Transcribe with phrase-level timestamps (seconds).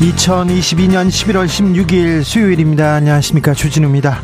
[0.00, 2.96] 2022년 11월 16일 수요일입니다.
[2.96, 3.54] 안녕하십니까.
[3.54, 4.20] 주진우입니다.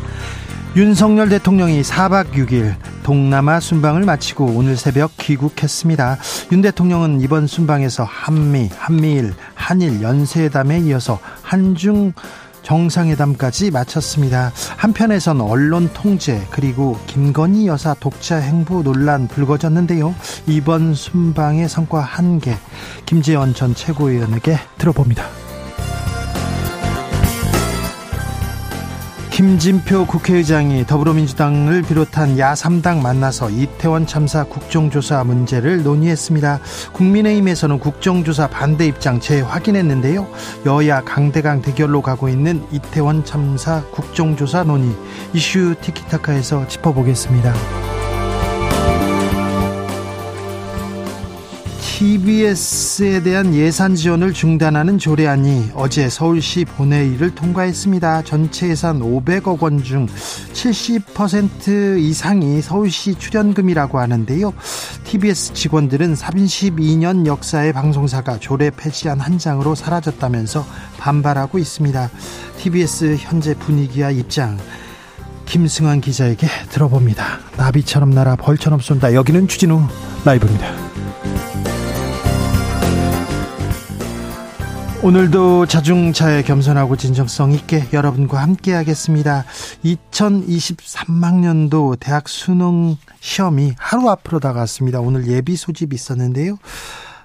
[0.75, 6.17] 윤석열 대통령이 4박 6일 동남아 순방을 마치고 오늘 새벽 귀국했습니다.
[6.51, 12.13] 윤 대통령은 이번 순방에서 한미, 한미일, 한일 연쇄회담에 이어서 한중
[12.61, 14.51] 정상회담까지 마쳤습니다.
[14.77, 20.13] 한편에선 언론 통제 그리고 김건희 여사 독자 행보 논란 불거졌는데요.
[20.45, 22.55] 이번 순방의 성과 한개
[23.07, 25.42] 김재원 전 최고위원에게 들어봅니다.
[29.43, 36.61] 김진표 국회의장이 더불어민주당을 비롯한 야3당 만나서 이태원 참사 국정조사 문제를 논의했습니다.
[36.93, 40.29] 국민의힘에서는 국정조사 반대 입장 재확인했는데요.
[40.65, 44.95] 여야 강대강 대결로 가고 있는 이태원 참사 국정조사 논의
[45.33, 48.02] 이슈 티키타카에서 짚어보겠습니다.
[52.13, 58.21] TBS에 대한 예산 지원을 중단하는 조례안이 어제 서울시 본회의를 통과했습니다.
[58.21, 64.53] 전체 예산 500억 원 중 70% 이상이 서울시 출연금이라고 하는데요.
[65.05, 70.67] TBS 직원들은 32년 역사의 방송사가 조례 폐지안 한 장으로 사라졌다면서
[70.99, 72.11] 반발하고 있습니다.
[72.59, 74.59] TBS 현재 분위기와 입장
[75.47, 77.39] 김승환 기자에게 들어봅니다.
[77.57, 79.15] 나비처럼 날아 벌처럼 쏜다.
[79.15, 79.81] 여기는 추진우
[80.25, 80.92] 라이브입니다.
[85.03, 89.43] 오늘도 자중차에 겸손하고 진정성 있게 여러분과 함께 하겠습니다.
[89.83, 95.01] 2023학년도 대학 수능 시험이 하루 앞으로 다가왔습니다.
[95.01, 96.57] 오늘 예비 소집이 있었는데요.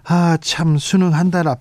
[0.04, 1.60] 아, 참, 수능 한 달 앞,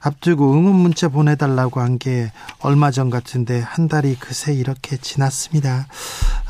[0.00, 5.86] 앞두고 응원 문자 보내달라고 한 게 얼마 전 같은데 한 달이 그새 이렇게 지났습니다.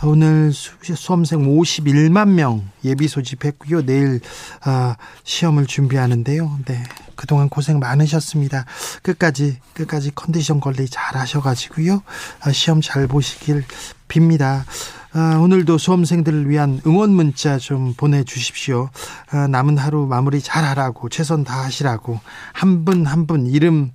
[0.05, 3.85] 오늘 수험생 51만 명 예비 소집했고요.
[3.85, 4.21] 내일
[4.63, 6.59] 아, 시험을 준비하는데요.
[6.67, 6.85] 네.
[7.17, 8.65] 그동안 고생 많으셨습니다.
[9.03, 12.03] 끝까지 끝까지 컨디션 관리 잘 하셔가지고요.
[12.41, 13.65] 아, 시험 잘 보시길
[14.09, 14.63] 빕니다.
[15.15, 18.89] 아, 오늘도 수험생들을 위한 응원 문자 좀 보내주십시오.
[19.31, 22.21] 아, 남은 하루 마무리 잘 하라고 최선 다하시라고
[22.53, 23.93] 한 분 한 분 이름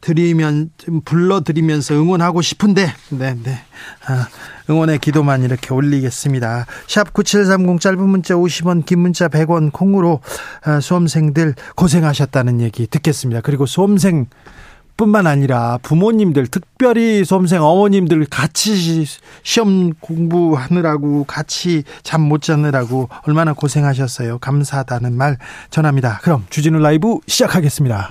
[0.00, 0.70] 드리면
[1.04, 3.60] 불러드리면서 응원하고 싶은데 네 네.
[4.06, 4.28] 아,
[4.70, 6.66] 응원의 기도만 이렇게 올리겠습니다.
[6.86, 10.20] 샵 9730 짧은 문자 50원 긴 문자 100원 콩으로
[10.64, 13.40] 아, 수험생들 고생하셨다는 얘기 듣겠습니다.
[13.40, 14.26] 그리고 수험생
[14.96, 19.06] 뿐만 아니라 부모님들 특별히 수험생 어머님들 같이
[19.42, 24.38] 시험 공부하느라고 같이 잠 못 자느라고 얼마나 고생하셨어요.
[24.38, 25.38] 감사하다는 말
[25.70, 26.20] 전합니다.
[26.22, 28.10] 그럼 주진우 라이브 시작하겠습니다.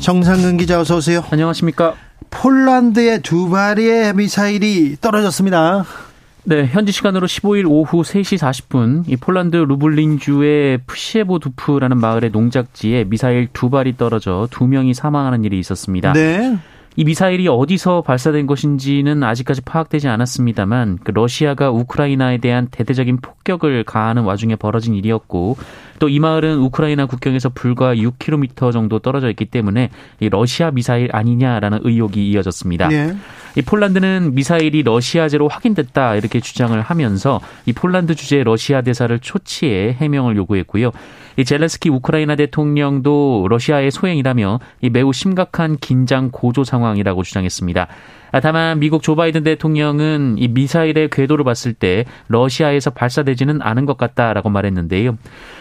[0.00, 1.22] 정상근 기자 어서 오세요.
[1.30, 1.94] 안녕하십니까.
[2.30, 5.84] 폴란드의 두 발의 미사일이 떨어졌습니다.
[6.44, 13.68] 네, 현지 시간으로 15일 오후 3시 40분 이 폴란드 루블린주의 푸시에보두프라는 마을의 농작지에 미사일 두
[13.68, 16.14] 발이 떨어져 두 명이 사망하는 일이 있었습니다.
[16.14, 16.56] 네.
[16.96, 24.22] 이 미사일이 어디서 발사된 것인지는 아직까지 파악되지 않았습니다만 그 러시아가 우크라이나에 대한 대대적인 폭격을 가하는
[24.22, 25.56] 와중에 벌어진 일이었고
[26.00, 31.80] 또 이 마을은 우크라이나 국경에서 불과 6km 정도 떨어져 있기 때문에 이 러시아 미사일 아니냐라는
[31.84, 32.88] 의혹이 이어졌습니다.
[32.88, 33.16] 네.
[33.56, 40.36] 이 폴란드는 미사일이 러시아제로 확인됐다 이렇게 주장을 하면서 이 폴란드 주재 러시아 대사를 초치해 해명을
[40.36, 40.90] 요구했고요.
[41.36, 47.86] 이 젤렌스키 우크라이나 대통령도 러시아의 소행이라며 이 매우 심각한 긴장 고조 상황이라고 주장했습니다.
[48.32, 53.96] 아, 다만 미국 조 바이든 대통령은 이 미사일의 궤도를 봤을 때 러시아에서 발사되지는 않은 것
[53.96, 55.16] 같다라고 말했는데요.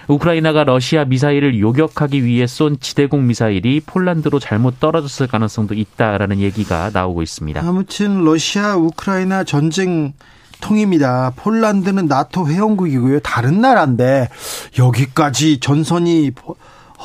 [0.07, 7.21] 우크라이나가 러시아 미사일을 요격하기 위해 쏜 지대공 미사일이 폴란드로 잘못 떨어졌을 가능성도 있다라는 얘기가 나오고
[7.21, 7.61] 있습니다.
[7.61, 10.13] 아무튼 러시아 우크라이나 전쟁
[10.61, 11.31] 통입니다.
[11.37, 13.21] 폴란드는 나토 회원국이고요.
[13.21, 14.29] 다른 나라인데
[14.77, 16.31] 여기까지 전선이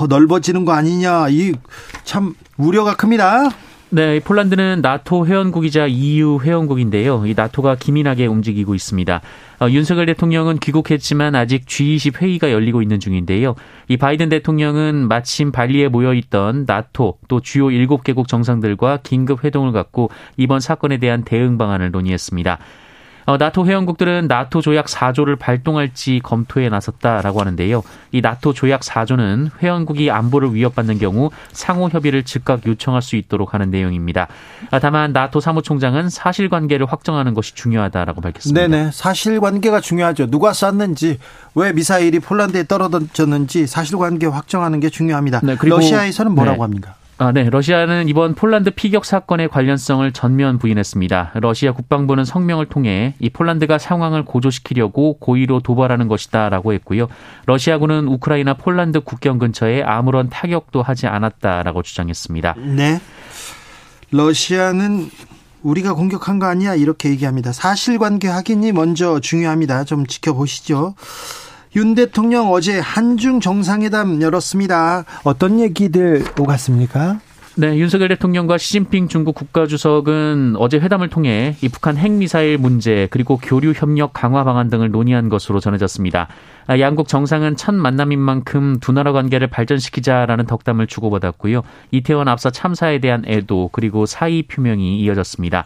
[0.08, 1.28] 넓어지는 거 아니냐.
[1.30, 1.52] 이
[2.04, 3.50] 참 우려가 큽니다.
[3.94, 7.26] 네, 폴란드는 나토 회원국이자 EU 회원국인데요.
[7.26, 9.20] 이 나토가 기민하게 움직이고 있습니다.
[9.60, 13.54] 어, 윤석열 대통령은 귀국했지만 아직 G20 회의가 열리고 있는 중인데요.
[13.86, 20.10] 이 바이든 대통령은 마침 발리에 모여 있던 나토 또 주요 7개국 정상들과 긴급 회동을 갖고
[20.36, 22.58] 이번 사건에 대한 대응 방안을 논의했습니다.
[23.26, 27.82] 어, 나토 회원국들은 나토 조약 4조를 발동할지 검토에 나섰다라고 하는데요.
[28.12, 33.70] 이 나토 조약 4조는 회원국이 안보를 위협받는 경우 상호 협의를 즉각 요청할 수 있도록 하는
[33.70, 34.28] 내용입니다.
[34.70, 38.66] 아, 다만 나토 사무총장은 사실관계를 확정하는 것이 중요하다라고 밝혔습니다.
[38.66, 40.26] 네네 사실관계가 중요하죠.
[40.26, 41.18] 누가 쐈는지
[41.54, 45.40] 왜 미사일이 폴란드에 떨어졌는지 사실관계 확정하는 게 중요합니다.
[45.42, 46.62] 네, 러시아에서는 뭐라고 네.
[46.62, 46.94] 합니까?
[47.16, 47.48] 아, 네.
[47.48, 51.32] 러시아는 이번 폴란드 피격 사건의 관련성을 전면 부인했습니다.
[51.34, 57.06] 러시아 국방부는 성명을 통해 이 폴란드가 상황을 고조시키려고 고의로 도발하는 것이다라고 했고요.
[57.46, 62.56] 러시아군은 우크라이나 폴란드 국경 근처에 아무런 타격도 하지 않았다라고 주장했습니다.
[62.58, 63.00] 네.
[64.10, 65.08] 러시아는
[65.62, 67.52] 우리가 공격한 거 아니야 이렇게 얘기합니다.
[67.52, 69.84] 사실관계 확인이 먼저 중요합니다.
[69.84, 70.94] 좀 지켜보시죠.
[71.76, 75.04] 윤 대통령 어제 한중 정상회담 열었습니다.
[75.24, 77.18] 어떤 얘기들 오갔습니까?
[77.56, 83.72] 네, 윤석열 대통령과 시진핑 중국 국가주석은 어제 회담을 통해 이 북한 핵미사일 문제 그리고 교류
[83.72, 86.28] 협력 강화 방안 등을 논의한 것으로 전해졌습니다.
[86.66, 91.62] 아, 양국 정상은 첫 만남인 만큼 두 나라 관계를 발전시키자라는 덕담을 주고받았고요.
[91.90, 95.64] 이태원 앞서 참사에 대한 애도 그리고 사의 표명이 이어졌습니다.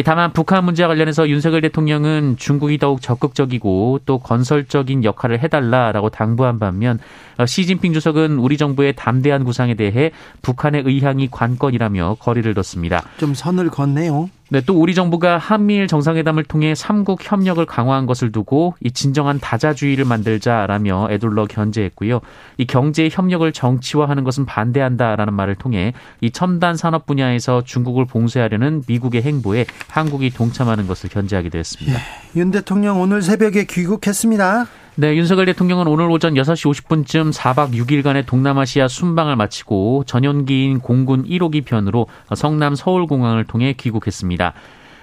[0.00, 6.98] 다만 북한 문제와 관련해서 윤석열 대통령은 중국이 더욱 적극적이고 또 건설적인 역할을 해달라라고 당부한 반면
[7.36, 10.10] 어, 시진핑 주석은 우리 정부의 담대한 구상에 대해
[10.40, 13.04] 북한의 의향이 관건이라며 거리를 뒀습니다.
[13.18, 14.30] 좀 선을 걷네요.
[14.52, 20.04] 네, 또 우리 정부가 한미일 정상회담을 통해 삼국 협력을 강화한 것을 두고 이 진정한 다자주의를
[20.04, 22.20] 만들자라며 애둘러 견제했고요.
[22.58, 29.22] 이 경제 협력을 정치화하는 것은 반대한다라는 말을 통해 이 첨단 산업 분야에서 중국을 봉쇄하려는 미국의
[29.22, 31.98] 행보에 한국이 동참하는 것을 견제하기도 했습니다.
[31.98, 34.66] 예, 윤 대통령 오늘 새벽에 귀국했습니다.
[34.94, 41.64] 네, 윤석열 대통령은 오늘 오전 6시 50분쯤 4박 6일간의 동남아시아 순방을 마치고 전용기인 공군 1호기
[41.64, 44.52] 편으로 성남 서울공항을 통해 귀국했습니다.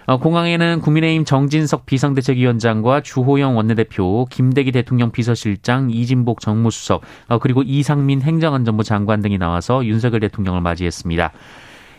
[0.05, 8.21] 어, 공항에는 국민의힘 정진석 비상대책위원장과 주호영 원내대표, 김대기 대통령 비서실장, 이진복 정무수석, 어, 그리고 이상민
[8.21, 11.31] 행정안전부 장관 등이 나와서 윤석열 대통령을 맞이했습니다.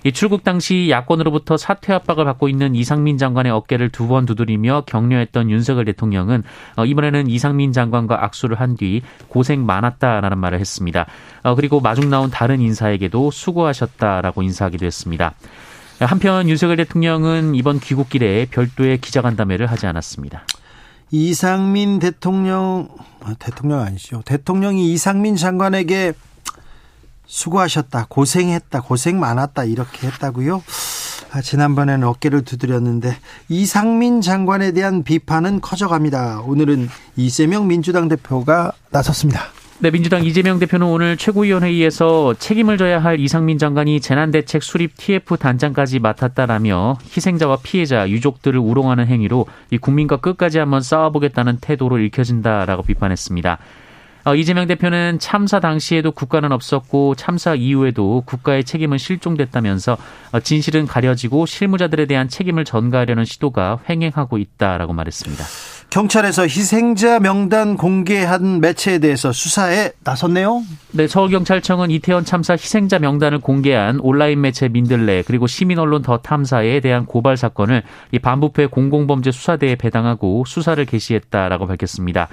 [0.04, 5.50] 이 출국 당시 야권으로부터 사퇴 압박을 받고 있는 이상민 장관의 어깨를 두 번 두드리며 격려했던
[5.50, 6.42] 윤석열 대통령은
[6.76, 11.06] 어, 이번에는 이상민 장관과 악수를 한 뒤 고생 많았다라는 말을 했습니다.
[11.42, 15.34] 어, 그리고 마중 나온 다른 인사에게도 수고하셨다라고 인사하기도 했습니다.
[16.00, 20.44] 한편 윤석열 대통령은 이번 귀국 길에 별도의 기자간담회를 하지 않았습니다.
[21.10, 22.88] 이상민 대통령
[23.22, 24.22] 아, 대통령 아니죠.
[24.24, 26.14] 대통령이 이상민 장관에게
[27.30, 30.62] 수고하셨다, 고생했다, 고생 많았다 이렇게 했다고요.
[31.32, 33.16] 아, 지난번에는 어깨를 두드렸는데
[33.48, 36.40] 이상민 장관에 대한 비판은 커져갑니다.
[36.40, 39.42] 오늘은 이재명 민주당 대표가 나섰습니다.
[39.78, 46.00] 네, 민주당 이재명 대표는 오늘 최고위원회의에서 책임을 져야 할 이상민 장관이 재난대책 수립 TF 단장까지
[46.00, 53.58] 맡았다라며 희생자와 피해자, 유족들을 우롱하는 행위로 이 국민과 끝까지 한번 싸워보겠다는 태도로 읽혀진다라고 비판했습니다.
[54.24, 59.96] 어, 이재명 대표는 참사 당시에도 국가는 없었고 참사 이후에도 국가의 책임은 실종됐다면서
[60.32, 65.44] 어, 진실은 가려지고 실무자들에 대한 책임을 전가하려는 시도가 횡행하고 있다라고 말했습니다.
[65.90, 70.62] 경찰에서 희생자 명단 공개한 매체에 대해서 수사에 나섰네요.
[70.92, 76.78] 네, 서울경찰청은 이태원 참사 희생자 명단을 공개한 온라인 매체 민들레 그리고 시민 언론 더 탐사에
[76.78, 82.28] 대한 고발 사건을 이 반부패 공공범죄 수사대에 배당하고 수사를 개시했다라고 밝혔습니다.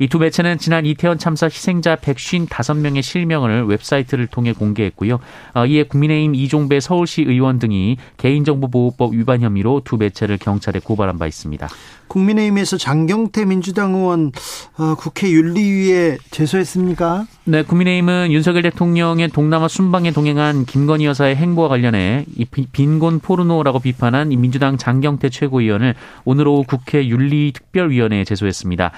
[0.00, 5.18] 이 두 매체는 지난 이태원 참사 희생자 155명의 실명을 웹사이트를 통해 공개했고요.
[5.54, 11.26] 어, 이에 국민의힘 이종배 서울시 의원 등이 개인정보보호법 위반 혐의로 두 매체를 경찰에 고발한 바
[11.26, 11.68] 있습니다.
[12.06, 14.32] 국민의힘에서 장경태 민주당 의원
[14.78, 17.26] 어, 국회 윤리위에 제소했습니까?
[17.44, 24.28] 네, 국민의힘은 윤석열 대통령의 동남아 순방에 동행한 김건희 여사의 행보와 관련해 이 빈곤 포르노라고 비판한
[24.28, 28.92] 민주당 장경태 최고위원을 오늘 오후 국회 윤리특별위원회에 제소했습니다.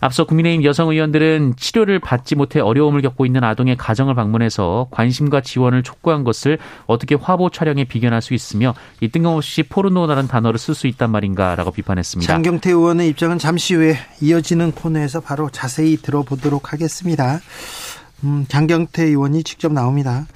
[0.00, 5.82] 앞서 국민의힘 여성 의원들은 치료를 받지 못해 어려움을 겪고 있는 아동의 가정을 방문해서 관심과 지원을
[5.82, 11.10] 촉구한 것을 어떻게 화보 촬영에 비견할 수 있으며 이 뜬금없이 포르노라는 단어를 쓸 수 있단
[11.10, 12.32] 말인가라고 비판했습니다.
[12.32, 17.40] 장경태 의원의 입장은 잠시 후에 이어지는 코너에서 바로 자세히 들어보도록 하겠습니다.
[18.24, 20.26] 음, 장경태 의원이 직접 나옵니다.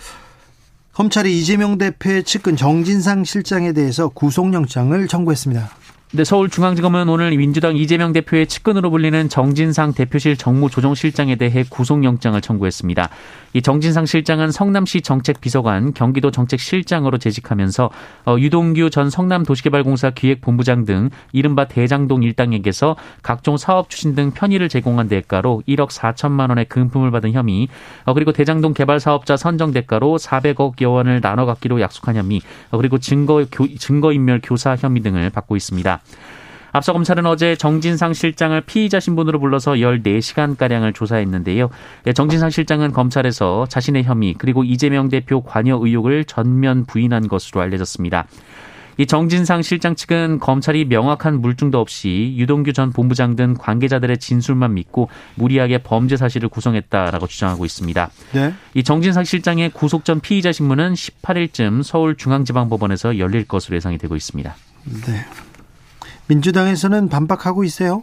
[0.93, 5.71] 검찰이 이재명 대표의 측근 정진상 실장에 대해서 구속영장을 청구했습니다.
[6.12, 13.09] 네, 서울중앙지검은 오늘 민주당 이재명 대표의 측근으로 불리는 정진상 대표실 정무조정실장에 대해 구속영장을 청구했습니다.
[13.52, 17.90] 이 정진상 실장은 성남시 정책비서관, 경기도 정책실장으로 재직하면서
[18.26, 25.07] 어, 유동규 전 성남도시개발공사 기획본부장 등 이른바 대장동 일당에게서 각종 사업 추진 등 편의를 제공한
[25.07, 27.69] 대가로 1억 4천만 원의 금품을 받은 혐의,
[28.05, 32.40] 어, 그리고 대장동 개발 사업자 선정 대가로 400억여 원을 나눠 갖기로 약속한 혐의,
[32.73, 33.45] 어, 그리고 증거
[33.79, 36.00] 증거인멸 교사 혐의 등을 받고 있습니다.
[36.73, 41.69] 앞서 검찰은 어제 정진상 실장을 피의자 신분으로 불러서 14시간가량을 조사했는데요.
[42.07, 48.26] 예, 정진상 실장은 검찰에서 자신의 혐의 그리고 이재명 대표 관여 의혹을 전면 부인한 것으로 알려졌습니다.
[48.99, 55.09] 이 정진상 실장 측은 검찰이 명확한 물증도 없이 유동규 전 본부장 등 관계자들의 진술만 믿고
[55.37, 58.11] 무리하게 범죄 사실을 구성했다라고 주장하고 있습니다.
[58.33, 58.52] 네.
[58.75, 64.54] 이 정진상 실장의 구속 전 피의자 신문은 18일쯤 서울중앙지방법원에서 열릴 것으로 예상이 되고 있습니다.
[65.07, 65.25] 네.
[66.30, 68.02] 민주당에서는 반박하고 있어요.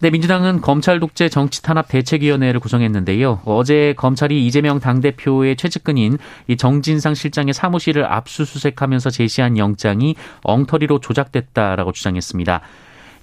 [0.00, 3.40] 네, 민주당은 검찰 독재 정치 탄압 대책위원회를 구성했는데요.
[3.44, 6.18] 어제 검찰이 이재명 당대표의 최측근인
[6.48, 12.60] 이 정진상 실장의 사무실을 압수수색하면서 제시한 영장이 엉터리로 조작됐다라고 주장했습니다.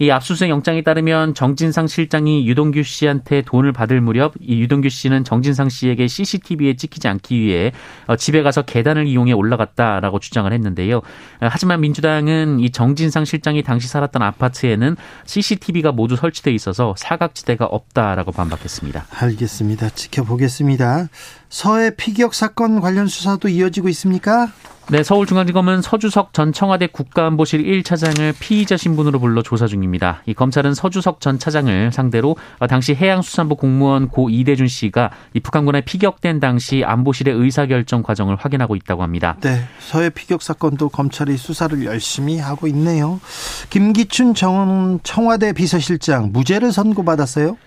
[0.04, 5.70] 이 압수수색 영장에 따르면 정진상 실장이 유동규 씨한테 돈을 받을 무렵 이 유동규 씨는 정진상
[5.70, 7.72] 씨에게 CCTV에 찍히지 않기 위해
[8.08, 10.98] 어, 집에 가서 계단을 이용해 올라갔다라고 주장을 했는데요.
[10.98, 11.02] 어,
[11.40, 19.06] 하지만 민주당은 이 정진상 실장이 당시 살았던 아파트에는 CCTV가 모두 설치돼 있어서 사각지대가 없다라고 반박했습니다.
[19.10, 19.90] 알겠습니다.
[19.92, 21.08] 지켜보겠습니다.
[21.54, 24.48] 서해 피격 사건 관련 수사도 이어지고 있습니까?
[24.90, 30.24] 네, 서울중앙지검은 서주석 전 청와대 국가안보실 1차장을 피의자 신분으로 불러 조사 중입니다.
[30.26, 32.36] 이 검찰은 서주석 전 차장을 상대로
[32.68, 39.04] 당시 해양수산부 공무원 고 이대준 씨가 이 북한군에 피격된 당시 안보실의 의사결정 과정을 확인하고 있다고
[39.04, 39.38] 합니다.
[39.42, 43.22] 네, 서해 피격 사건도 검찰이 수사를 열심히 하고 있네요.
[43.70, 47.58] 김기춘 전 청와대 비서실장 무죄를 선고받았어요?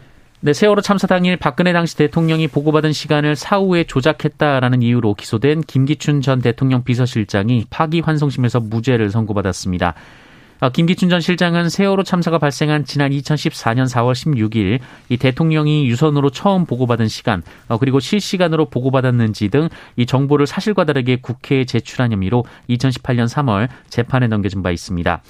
[0.46, 6.40] 네, 세월호 참사 당일 박근혜 당시 대통령이 보고받은 시간을 사후에 조작했다라는 이유로 기소된 김기춘 전
[6.40, 9.94] 대통령 비서실장이 파기환송심에서 무죄를 선고받았습니다.
[10.60, 16.64] 아, 김기춘 전 실장은 세월호 참사가 발생한 지난 2014년 4월 16일 이 대통령이 유선으로 처음
[16.64, 23.26] 보고받은 시간 어, 그리고 실시간으로 보고받았는지 등 이 정보를 사실과 다르게 국회에 제출한 혐의로 2018년
[23.26, 25.22] 3월 재판에 넘겨진 바 있습니다.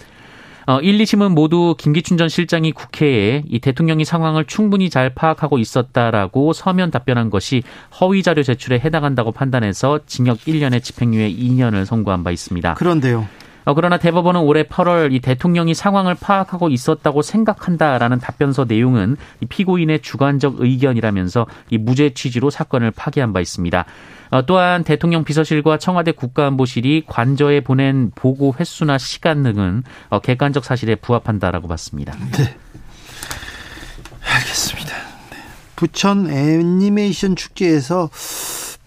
[0.69, 6.53] 어, 1, 2심은 모두 김기춘 전 실장이 국회에 이 대통령이 상황을 충분히 잘 파악하고 있었다라고
[6.53, 7.63] 서면 답변한 것이
[8.01, 12.75] 허위 자료 제출에 해당한다고 판단해서 징역 1년에 집행유예 2년을 선고한 바 있습니다.
[12.75, 13.29] 그런데요.
[13.65, 20.03] 어, 그러나 대법원은 올해 8월 이 대통령이 상황을 파악하고 있었다고 생각한다라는 답변서 내용은 이 피고인의
[20.03, 23.85] 주관적 의견이라면서 이 무죄 취지로 사건을 파기한 바 있습니다.
[24.31, 30.95] 어, 또한 대통령 비서실과 청와대 국가안보실이 관저에 보낸 보고 횟수나 시간 등은 어, 객관적 사실에
[30.97, 32.17] 부합한다라고 봤습니다.
[32.33, 32.57] 네.
[34.23, 34.95] 알겠습니다.
[35.31, 35.37] 네.
[35.77, 38.11] 부천 애니메이션 축제에서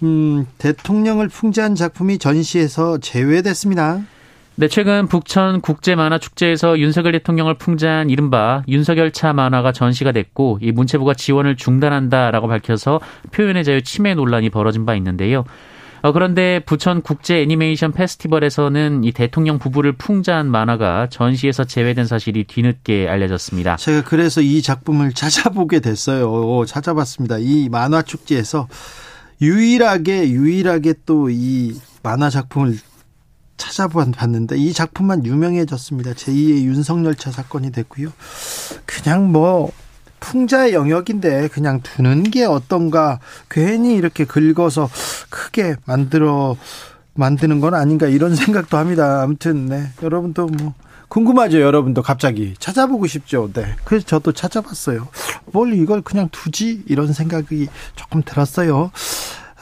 [0.04, 4.02] 음, 대통령을 풍자한 작품이 전시에서 제외됐습니다.
[4.60, 10.74] 네, 최근 북천 국제 만화 축제에서 윤석열 대통령을 풍자한 이른바 윤석열차 만화가 전시가 됐고 이
[10.74, 13.00] 문체부가 지원을 중단한다라고 밝혀서
[13.32, 15.46] 표현의 자유 침해 논란이 벌어진 바 있는데요.
[16.02, 23.08] 어, 그런데 부천 국제 애니메이션 페스티벌에서는 이 대통령 부부를 풍자한 만화가 전시에서 제외된 사실이 뒤늦게
[23.08, 23.78] 알려졌습니다.
[23.78, 26.66] 제가 그래서 이 작품을 찾아보게 됐어요.
[26.66, 27.38] 찾아봤습니다.
[27.40, 28.68] 이 만화 축제에서
[29.42, 32.78] 유일하게 유일하게 또 이 만화 작품을
[33.60, 36.14] 찾아봤는데 이 작품만 유명해졌습니다.
[36.14, 38.12] 제2의 윤석열차 사건이 됐고요.
[38.88, 39.72] 그냥 뭐
[40.20, 44.90] 풍자의 영역인데 그냥 두는 게 어떤가 괜히 이렇게 긁어서
[45.30, 46.58] 크게 만들어
[47.14, 49.22] 만드는 건 아닌가 이런 생각도 합니다.
[49.22, 50.74] 아무튼 네 여러분도 뭐
[51.10, 53.52] 궁금하죠 여러분도 갑자기 찾아보고 싶죠.
[53.54, 55.08] 네 그래서 저도 찾아봤어요.
[55.52, 58.92] 뭘 이걸 그냥 두지 이런 생각이 조금 들었어요.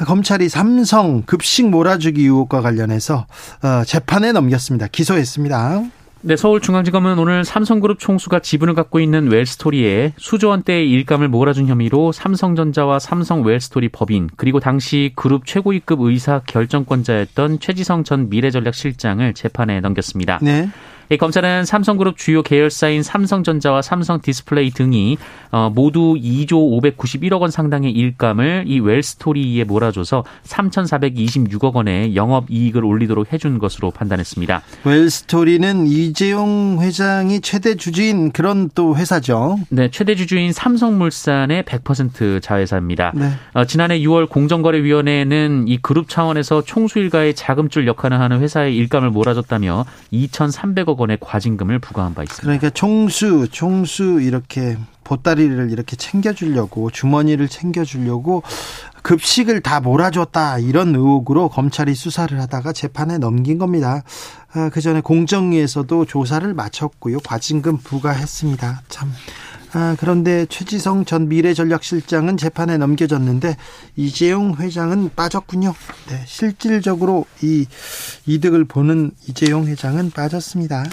[0.05, 3.25] 검찰이 삼성 급식 몰아주기 의혹과 관련해서
[3.63, 4.87] 어, 재판에 넘겼습니다.
[4.87, 5.83] 기소했습니다.
[6.21, 12.99] 네, 서울중앙지검은 오늘 삼성그룹 총수가 지분을 갖고 있는 웰스토리에 수조 원대의 일감을 몰아준 혐의로 삼성전자와
[12.99, 20.39] 삼성 웰스토리 법인 그리고 당시 그룹 최고위급 의사 결정권자였던 최지성 전 미래전략실장을 재판에 넘겼습니다.
[20.41, 20.69] 네.
[21.15, 25.17] 검찰은 삼성그룹 주요 계열사인 삼성전자와 삼성디스플레이 등이
[25.51, 33.31] 어, 모두 2조 591억 원 상당의 일감을 이 웰스토리에 몰아줘서 3,426억 원의 영업 이익을 올리도록
[33.31, 34.61] 해준 것으로 판단했습니다.
[34.83, 39.59] 웰스토리는 이재용 회장이 최대 주주인 그런 또 회사죠.
[39.69, 43.13] 네, 최대 주주인 삼성물산의 100% 자회사입니다.
[43.15, 43.31] 네.
[43.53, 49.85] 어, 지난해 6월 공정거래위원회는 이 그룹 차원에서 총수 일가의 자금줄 역할을 하는 회사의 일감을 몰아줬다며
[50.11, 52.41] 2,300억 원의 과징금을 부과한 바 있습니다.
[52.41, 58.43] 그러니까 총수, 총수 이렇게 보따리를 이렇게 챙겨주려고 주머니를 챙겨주려고
[59.03, 64.03] 급식을 다 몰아줬다 이런 의혹으로 검찰이 수사를 하다가 재판에 넘긴 겁니다.
[64.53, 67.19] 아, 그 전에 공정위에서도 조사를 마쳤고요.
[67.19, 68.81] 과징금 부과했습니다.
[68.89, 69.11] 참.
[69.73, 73.57] 아, 그런데 최지성 전 미래전략실장은 재판에 넘겨졌는데
[73.95, 75.73] 이재용 회장은 빠졌군요.
[76.09, 77.65] 네, 실질적으로 이
[78.25, 80.85] 이득을 보는 이재용 회장은 빠졌습니다.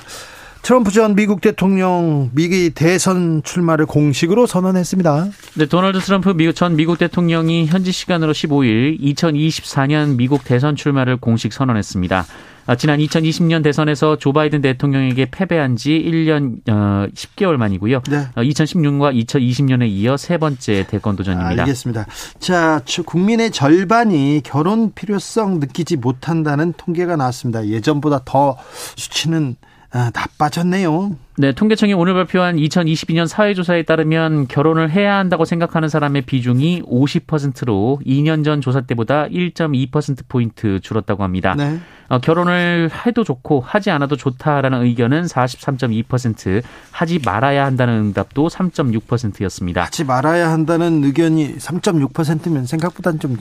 [0.63, 5.29] 트럼프 전 미국 대통령 미기 대선 출마를 공식으로 선언했습니다.
[5.57, 12.25] 네, 도널드 트럼프 전 미국 대통령이 현지 시간으로 15일 2024년 미국 대선 출마를 공식 선언했습니다.
[12.67, 18.03] 아, 지난 2020년 대선에서 조 바이든 대통령에게 패배한 지 1년 어, 10개월 만이고요.
[18.11, 18.27] 네.
[18.37, 21.63] 2016년과 어, 2020년에 이어 세 번째 대권 도전입니다.
[21.63, 22.07] 알겠습니다.
[22.39, 27.67] 자, 국민의 절반이 결혼 필요성 느끼지 못한다는 통계가 나왔습니다.
[27.67, 28.57] 예전보다 더
[28.97, 29.57] 수치는
[29.97, 31.17] 아, 나빠졌네요.
[31.37, 38.45] 네, 통계청이 오늘 발표한 2022년 사회조사에 따르면 결혼을 해야 한다고 생각하는 사람의 비중이 50%로 2년
[38.45, 41.55] 전 조사 때보다 1.2%포인트 줄었다고 합니다.
[41.57, 41.79] 네.
[42.09, 49.85] 어, 결혼을 해도 좋고 하지 않아도 좋다라는 의견은 43.2%, 하지 말아야 한다는 응답도 3.6%였습니다.
[49.85, 53.37] 하지 말아야 한다는 의견이 3.6%면 생각보다는 좀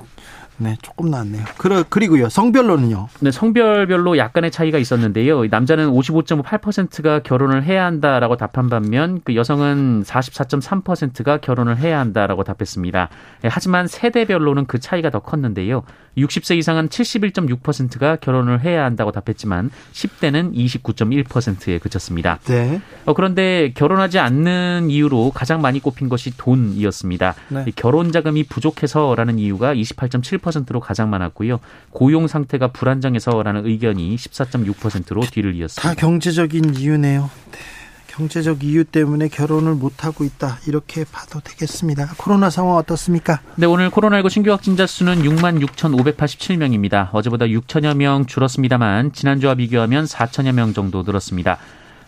[0.58, 1.44] 네, 조금 나왔네요.
[1.58, 3.08] 그러, 그리고요, 성별로는요?
[3.20, 5.46] 네, 성별별로 약간의 차이가 있었는데요.
[5.46, 13.10] 남자는 55.8%가 결혼을 해야 한다라고 답한 반면 그 여성은 44.3%가 결혼을 해야 한다라고 답했습니다.
[13.42, 15.84] 네, 하지만 세대별로는 그 차이가 더 컸는데요.
[16.18, 22.40] 60세 이상은 71.6%가 결혼을 해야 한다고 답했지만 10대는 29.1%에 그쳤습니다.
[22.46, 22.82] 네.
[23.06, 27.34] 어, 그런데 결혼하지 않는 이유로 가장 많이 꼽힌 것이 돈이었습니다.
[27.50, 27.66] 네.
[27.76, 31.60] 결혼 자금이 부족해서라는 이유가 28.7%로 가장 많았고요.
[31.92, 35.90] 고용 상태가 불안정해서라는 의견이 14.6%로 뒤를 이었습니다.
[35.90, 37.30] 다 경제적인 이유네요.
[37.52, 37.60] 네.
[38.08, 40.60] 경제적 이유 때문에 결혼을 못하고 있다.
[40.68, 42.14] 이렇게 봐도 되겠습니다.
[42.18, 43.42] 코로나 상황 어떻습니까?
[43.56, 47.10] 네, 오늘 코로나19 신규 확진자 수는 6만 6,587명입니다.
[47.12, 51.58] 어제보다 6천여 명 줄었습니다만 지난주와 비교하면 4천여 명 정도 늘었습니다.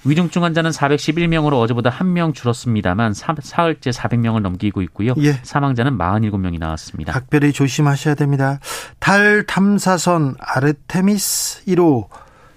[0.05, 5.13] 위중증 환자는 411명으로 어제보다 1명 줄었습니다만 사, 흘째 400명을 넘기고 있고요.
[5.17, 5.33] 예.
[5.43, 7.11] 사망자는 47명이 나왔습니다.
[7.11, 8.59] 각별히 조심하셔야 됩니다.
[8.99, 12.07] 달 탐사선 아르테미스 1호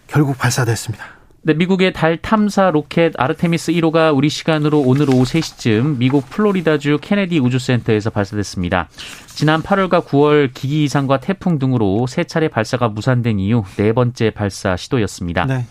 [0.07, 1.19] 결국 발사됐습니다.
[1.43, 7.39] 네, 미국의 달 탐사 로켓 아르테미스 1호가 우리 시간으로 오늘 오후 3시쯤 미국 플로리다주 케네디
[7.39, 8.89] 우주센터에서 발사됐습니다.
[9.29, 14.77] 지난 8월과 9월 기기 이상과 태풍 등으로 세 차례 발사가 무산된 이후 네 번째 발사
[14.77, 15.47] 시도였습니다.
[15.47, 15.65] 네.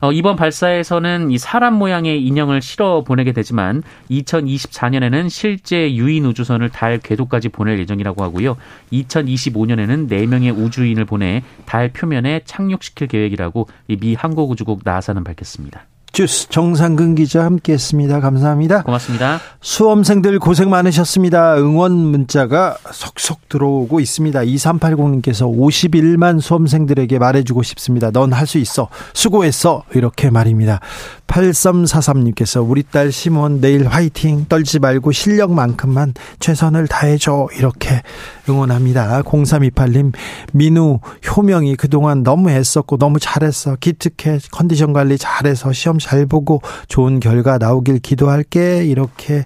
[0.00, 6.98] 어, 이번 발사에서는 이 사람 모양의 인형을 실어 보내게 되지만 2024년에는 실제 유인 우주선을 달
[6.98, 8.56] 궤도까지 보낼 예정이라고 하고요.
[8.92, 13.68] 2025년에는 4명의 우주인을 보내 달 표면에 착륙시킬 계획이라고
[14.00, 15.86] 미 항공우주국 나사는 밝혔습니다.
[16.12, 18.20] 주스 정상근 기자 함께했습니다.
[18.20, 18.82] 감사합니다.
[18.82, 19.38] 고맙습니다.
[19.60, 21.56] 수험생들 고생 많으셨습니다.
[21.58, 24.40] 응원 문자가 속속 들어오고 있습니다.
[24.40, 28.10] 2380님께서 51만 수험생들에게 말해주고 싶습니다.
[28.10, 28.88] 넌 할 수 있어.
[29.12, 29.84] 수고했어.
[29.94, 30.80] 이렇게 말입니다.
[31.26, 37.48] 8343님께서 우리 딸 시몬 내일 화이팅 떨지 말고 실력만큼만 최선을 다해줘.
[37.58, 38.02] 이렇게
[38.48, 39.20] 응원합니다.
[39.22, 40.14] 0328님
[40.54, 41.00] 민우
[41.36, 43.76] 효명이 그동안 너무 애썼고 너무 잘했어.
[43.76, 44.38] 기특해.
[44.50, 48.84] 컨디션 관리 잘해서 시험 잘 보고 좋은 결과 나오길 기도할게.
[48.84, 49.44] 이렇게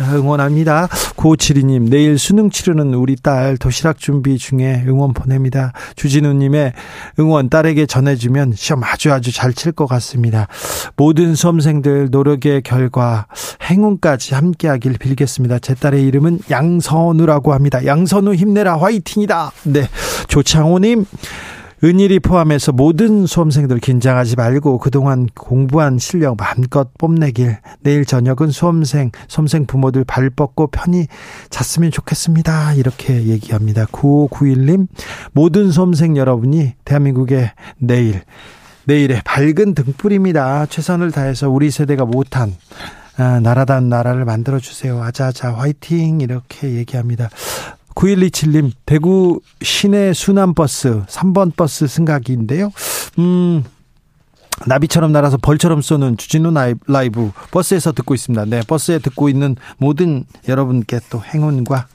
[0.00, 0.86] 응원합니다.
[1.16, 5.72] 9572님, 내일 수능 치르는 우리 딸 도시락 준비 중에 응원 보냅니다.
[5.96, 6.72] 주진우님의
[7.18, 10.46] 응원 딸에게 전해주면 시험 아주 아주 잘 칠 것 같습니다.
[10.96, 13.26] 모든 수험생들 노력의 결과
[13.68, 15.58] 행운까지 함께하길 빌겠습니다.
[15.58, 17.84] 제 딸의 이름은 양선우라고 합니다.
[17.84, 19.50] 양선우 힘내라 화이팅이다.
[19.64, 19.88] 네.
[20.28, 21.06] 조창호님,
[21.84, 29.66] 은일이 포함해서 모든 수험생들 긴장하지 말고 그동안 공부한 실력 마음껏 뽐내길 내일 저녁은 수험생, 수험생
[29.66, 31.06] 부모들 발 뻗고 편히
[31.50, 32.74] 잤으면 좋겠습니다.
[32.74, 33.84] 이렇게 얘기합니다.
[33.86, 34.88] 9591님,
[35.32, 38.22] 모든 수험생 여러분이 대한민국의 내일,
[38.84, 40.66] 내일의 밝은 등불입니다.
[40.66, 42.56] 최선을 다해서 우리 세대가 못한
[43.18, 45.02] 아, 나라단 나라를 만들어 주세요.
[45.02, 47.28] 아자아자 화이팅 이렇게 얘기합니다.
[47.98, 52.70] 9127님, 대구 시내 순환버스 3번 버스 승각인데요.
[53.18, 53.64] 음,
[54.66, 56.52] 나비처럼 날아서 벌처럼 쏘는 주진우
[56.86, 58.44] 라이브 버스에서 듣고 있습니다.
[58.44, 61.88] 네, 버스에 듣고 있는 모든 여러분께 또 행운과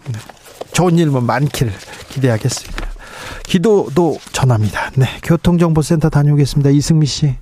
[0.73, 1.71] 좋은 일만 많기를
[2.09, 2.87] 기대하겠습니다.
[3.45, 4.91] 기도도 전합니다.
[4.95, 6.69] 네, 교통정보센터 다녀오겠습니다.
[6.71, 7.35] 이승미 씨.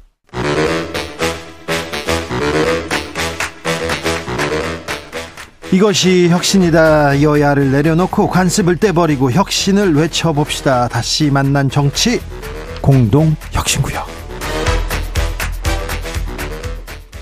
[5.72, 7.22] 이것이 혁신이다.
[7.22, 10.90] 여야를 내려놓고 관습을 떼버리고 혁신을 외쳐봅시다.
[10.90, 12.20] 다시 만난 정치
[12.82, 14.06] 공동 혁신구역.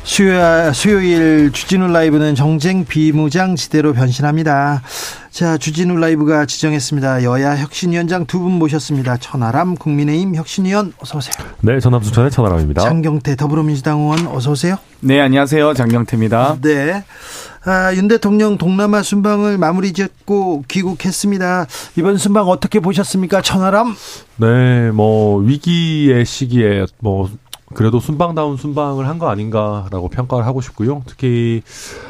[0.04, 4.82] 수요, 수요일 주진우 라이브는 정쟁 비무장지대로 변신합니다.
[5.30, 7.24] 자, 주진우 라이브가 지정했습니다.
[7.24, 9.18] 여야 혁신위원장 두 분 모셨습니다.
[9.18, 11.34] 천하람 국민의힘 혁신위원 어서 오세요.
[11.62, 12.82] 네, 전남 순천의 천하람입니다.
[12.82, 14.78] 장경태 더불어민주당 의원 어서 오세요.
[15.02, 15.76] 네, 안녕하세요.
[15.76, 16.58] 장경태입니다.
[16.62, 17.04] 네.
[17.66, 21.68] 아, 윤 대통령 동남아 순방을 마무리 짓고 귀국했습니다.
[21.98, 23.42] 이번 순방 어떻게 보셨습니까?
[23.42, 23.96] 천하람?
[24.38, 27.30] 네, 뭐 위기의 시기에 뭐
[27.76, 31.04] 그래도 순방다운 순방을 한 거 아닌가라고 평가를 하고 싶고요.
[31.06, 31.62] 특히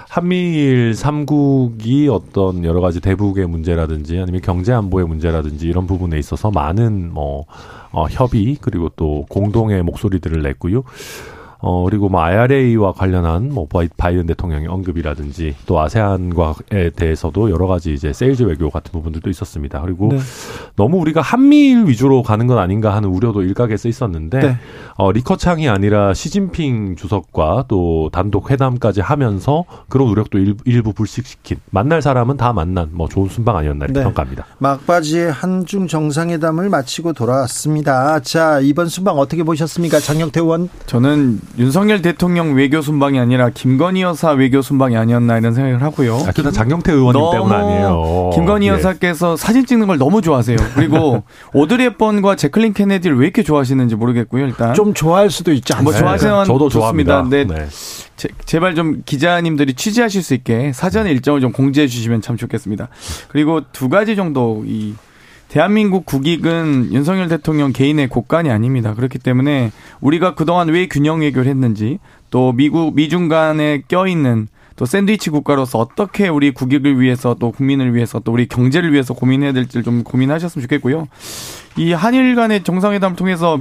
[0.08, 7.12] 한미일 삼국이 어떤 여러 가지 대북의 문제라든지 아니면 경제 안보의 문제라든지 이런 부분에 있어서 많은
[7.12, 7.46] 뭐
[7.92, 10.84] 어, 협의 그리고 또 공동의 목소리들을 냈고요.
[11.62, 13.68] 어, 그리고 뭐 IRA와 관련한 뭐
[13.98, 19.82] 바이든 대통령의 언급이라든지 또 아세안과에 대해서도 여러 가지 이제 세일즈 외교 같은 부분들도 있었습니다.
[19.82, 20.20] 그리고 네.
[20.78, 24.58] 너무 우리가 한미일 위주로 가는 건 아닌가 하는 우려도 일각에서 있었는데 네.
[24.96, 32.02] 어, 리커창이 아니라 시진핑 주석과 또 단독 회담까지 하면서 그런 우려도 일, 부 불식시킨 만날
[32.02, 34.04] 사람은 다 만난 뭐 좋은 순방 아니었나 이렇게 네.
[34.06, 34.46] 평가합니다.
[34.60, 38.22] 막바지에 한중 정상회담을 마치고 돌아왔습니다.
[38.22, 40.70] 자 이번 순방 어떻게 보셨습니까, 장영태 의원?
[40.86, 46.16] 저는 윤석열 대통령 외교 순방이 아니라 김건희 여사 외교 순방이 아니었나 이런 생각을 하고요.
[46.28, 48.30] 아, 그다 장경태 의원님 때문 아니에요.
[48.34, 48.72] 김건희 예.
[48.72, 50.58] 여사께서 사진 찍는 걸 너무 좋아하세요.
[50.76, 54.46] 그리고 오드리 헵번과 제클린 케네디를 왜 이렇게 좋아하시는지 모르겠고요.
[54.46, 55.84] 일단 좀 좋아할 수도 있지 않나요?
[55.84, 57.26] 뭐 좋아하시는 저도 좋습니다.
[57.30, 57.46] 네.
[57.46, 57.68] 네.
[58.46, 62.90] 제, 발 좀 기자님들이 취재하실 수 있게 사전 일정을 좀 공지해 주시면 참 좋겠습니다.
[63.30, 64.94] 그리고 두 가지 정도 이
[65.50, 68.94] 대한민국 국익은 윤석열 대통령 개인의 곳간이 아닙니다.
[68.94, 71.98] 그렇기 때문에 우리가 그동안 왜 균형 외교를 했는지
[72.30, 78.20] 또 미국 미중 간에 껴있는 또 샌드위치 국가로서 어떻게 우리 국익을 위해서 또 국민을 위해서
[78.20, 81.08] 또 우리 경제를 위해서 고민해야 될지 좀 고민하셨으면 좋겠고요.
[81.78, 83.60] 이 한일 간의 정상회담을 통해서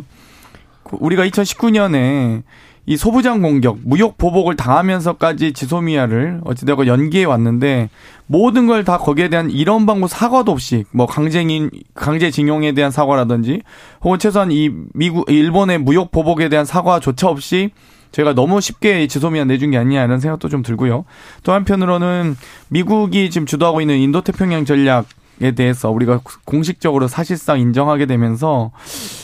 [0.93, 2.43] 우리가 2019년에
[2.89, 7.91] 이 소부장 공격, 무역 보복을 당하면서까지 지소미아를 어찌되고 연기해 왔는데
[8.27, 13.61] 모든 걸 다 거기에 대한 이런 방법 사과도 없이 뭐 강쟁인 강제징용에 대한 사과라든지
[14.03, 17.73] 혹은 최소한 이 미국 일본의 무역 보복에 대한 사과조차 없이
[18.13, 21.05] 저희가 너무 쉽게 지소미아 내준 게 아니냐 이런 생각도 좀 들고요.
[21.43, 25.05] 또 한편으로는 미국이 지금 주도하고 있는 인도 태평양 전략
[25.41, 28.73] 에 대해서 우리가 공식적으로 사실상 인정하게 되면서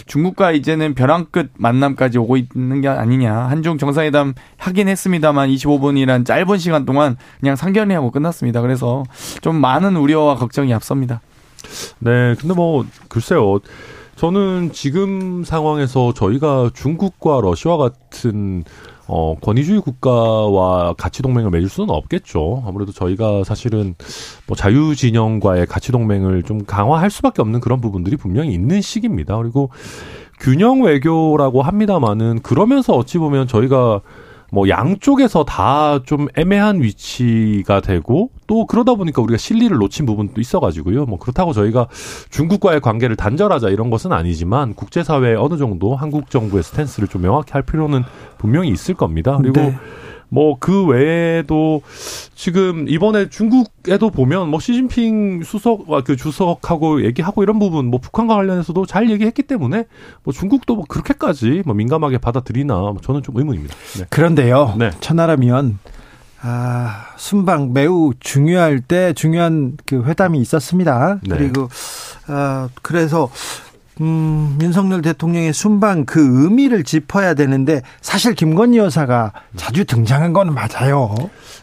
[0.06, 3.34] 중국과 이제는 벼랑 끝 만남까지 오고 있는 게 아니냐.
[3.34, 8.60] 한중 정상회담 하긴 했습니다만 25분이란 짧은 시간 동안 그냥 상견례하고 끝났습니다.
[8.60, 9.02] 그래서
[9.40, 11.20] 좀 많은 우려와 걱정이 앞섭니다.
[11.98, 13.58] 네, 근데 뭐 글쎄요.
[14.14, 18.62] 저는 지금 상황에서 저희가 중국과 러시아 같은
[19.06, 22.62] 어, 권위주의 국가와 가치 동맹을 맺을 수는 없겠죠.
[22.66, 23.94] 아무래도 저희가 사실은
[24.46, 29.36] 뭐 자유 진영과의 가치 동맹을 좀 강화할 수밖에 없는 그런 부분들이 분명히 있는 시기입니다.
[29.36, 29.70] 그리고
[30.40, 34.00] 균형 외교라고 합니다만은 그러면서 어찌 보면 저희가
[34.54, 41.06] 뭐 양쪽에서 다 좀 애매한 위치가 되고 또 그러다 보니까 우리가 실리를 놓친 부분도 있어가지고요.
[41.06, 41.88] 뭐 그렇다고 저희가
[42.30, 47.62] 중국과의 관계를 단절하자 이런 것은 아니지만 국제사회에 어느 정도 한국 정부의 스탠스를 좀 명확히 할
[47.62, 48.02] 필요는
[48.38, 49.36] 분명히 있을 겁니다.
[49.40, 49.76] 그리고 네.
[50.28, 51.82] 뭐 그 외에도
[52.34, 58.86] 지금 이번에 중국에도 보면 뭐 시진핑 수석 그 주석하고 얘기하고 이런 부분 뭐 북한과 관련해서도
[58.86, 59.84] 잘 얘기했기 때문에
[60.22, 63.74] 뭐 중국도 뭐 그렇게까지 뭐 민감하게 받아들이나 뭐 저는 좀 의문입니다.
[63.98, 64.04] 네.
[64.10, 64.74] 그런데요.
[64.78, 64.90] 네.
[65.00, 65.78] 천하라면
[66.40, 71.20] 아, 순방 매우 중요할 때 중요한 그 회담이 있었습니다.
[71.22, 71.36] 네.
[71.36, 71.68] 그리고
[72.26, 73.30] 아, 그래서
[74.00, 81.14] 음, 윤석열 대통령의 순방 그 의미를 짚어야 되는데 사실 김건희 여사가 자주 등장한 건 맞아요.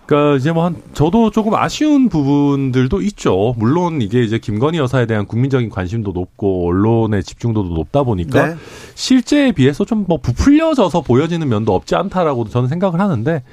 [0.05, 3.55] 그러니까 이제 뭐 한 저도 조금 아쉬운 부분들도 있죠.
[3.57, 8.55] 물론 이게 이제 김건희 여사에 대한 국민적인 관심도 높고 언론의 집중도도 높다 보니까 네.
[8.95, 13.43] 실제에 비해서 좀 뭐 부풀려져서 보여지는 면도 없지 않다라고 저는 생각을 하는데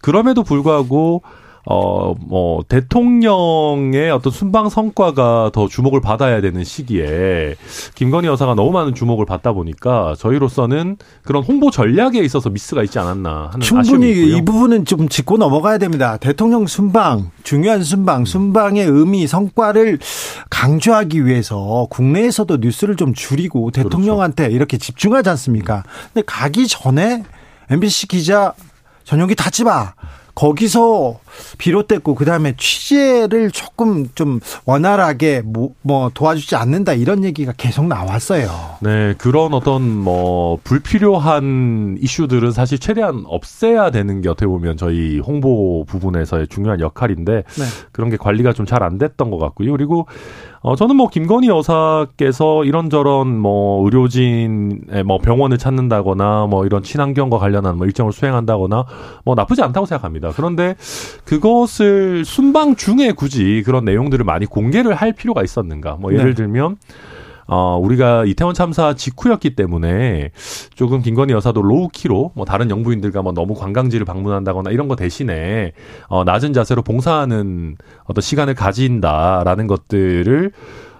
[0.00, 1.22] 그럼에도 불구하고
[1.68, 7.56] 어, 뭐, 대통령의 어떤 순방 성과가 더 주목을 받아야 되는 시기에
[7.96, 13.50] 김건희 여사가 너무 많은 주목을 받다 보니까 저희로서는 그런 홍보 전략에 있어서 미스가 있지 않았나
[13.50, 16.18] 하는 충분히 이 부분은 좀 짚고 넘어가야 됩니다.
[16.18, 19.98] 대통령 순방, 중요한 순방, 순방의 의미, 성과를
[20.48, 23.82] 강조하기 위해서 국내에서도 뉴스를 좀 줄이고 그렇죠.
[23.82, 24.54] 대통령한테 그렇죠.
[24.54, 25.82] 이렇게 집중하지 않습니까?
[26.14, 27.24] 근데 가기 전에
[27.70, 28.54] MBC 기자
[29.02, 29.94] 전용기 닫지 마.
[30.36, 31.18] 거기서
[31.58, 38.48] 비롯됐고 그다음에 취재를 조금 좀 원활하게 뭐, 뭐 도와주지 않는다 이런 얘기가 계속 나왔어요.
[38.80, 45.84] 네, 그런 어떤 뭐 불필요한 이슈들은 사실 최대한 없애야 되는 게 어떻게 보면 저희 홍보
[45.86, 47.64] 부분에서의 중요한 역할인데 네.
[47.92, 49.72] 그런 게 관리가 좀 잘 안 됐던 것 같고요.
[49.72, 50.06] 그리고
[50.60, 57.76] 어, 저는 뭐 김건희 여사께서 이런저런 뭐 의료진의 뭐 병원을 찾는다거나 뭐 이런 친환경과 관련한
[57.76, 58.84] 뭐 일정을 수행한다거나
[59.24, 60.32] 뭐 나쁘지 않다고 생각합니다.
[60.34, 60.74] 그런데
[61.26, 65.96] 그것을 순방 중에 굳이 그런 내용들을 많이 공개를 할 필요가 있었는가?
[66.00, 66.34] 뭐 예를 네.
[66.34, 66.76] 들면
[67.48, 70.30] 어, 우리가 이태원 참사 직후였기 때문에
[70.74, 75.72] 조금 김건희 여사도 로우키로 뭐 다른 영부인들과 뭐 너무 관광지를 방문한다거나 이런 거 대신에
[76.08, 80.52] 어, 낮은 자세로 봉사하는 어떤 시간을 가진다라는 것들을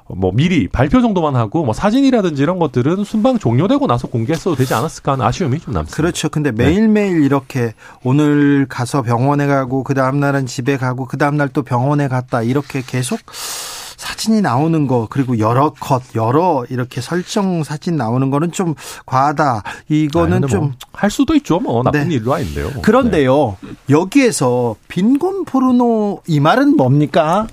[0.08, 5.12] 뭐 미리 발표 정도만 하고 뭐 사진이라든지 이런 것들은 순방 종료되고 나서 공개했어도 되지 않았을까
[5.12, 5.96] 하는 아쉬움이 좀 남습니다.
[5.96, 6.28] 그렇죠.
[6.28, 7.26] 근데 매일매일 네.
[7.26, 12.08] 이렇게 오늘 가서 병원에 가고 그 다음 날은 집에 가고 그 다음 날 또 병원에
[12.08, 13.20] 갔다 이렇게 계속
[13.96, 18.74] 사진이 나오는 거 그리고 여러 컷 여러 이렇게 설정 사진 나오는 거는 좀
[19.06, 19.62] 과하다.
[19.88, 21.58] 이거는 뭐 좀할 뭐 수도 있죠.
[21.60, 22.16] 뭐 나쁜 네.
[22.16, 22.70] 일도 아닌데요.
[22.82, 23.56] 그런데요.
[23.62, 23.70] 네.
[23.88, 27.46] 여기에서 빈곤 포르노 이 말은 뭡니까?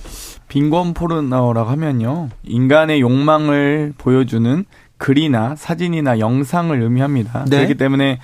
[0.54, 2.30] 빈곤 포르노라고 하면요.
[2.44, 4.66] 인간의 욕망을 보여주는
[5.00, 7.46] 글이나 사진이나 영상을 의미합니다.
[7.50, 7.58] 네.
[7.58, 8.20] 그렇기 때문에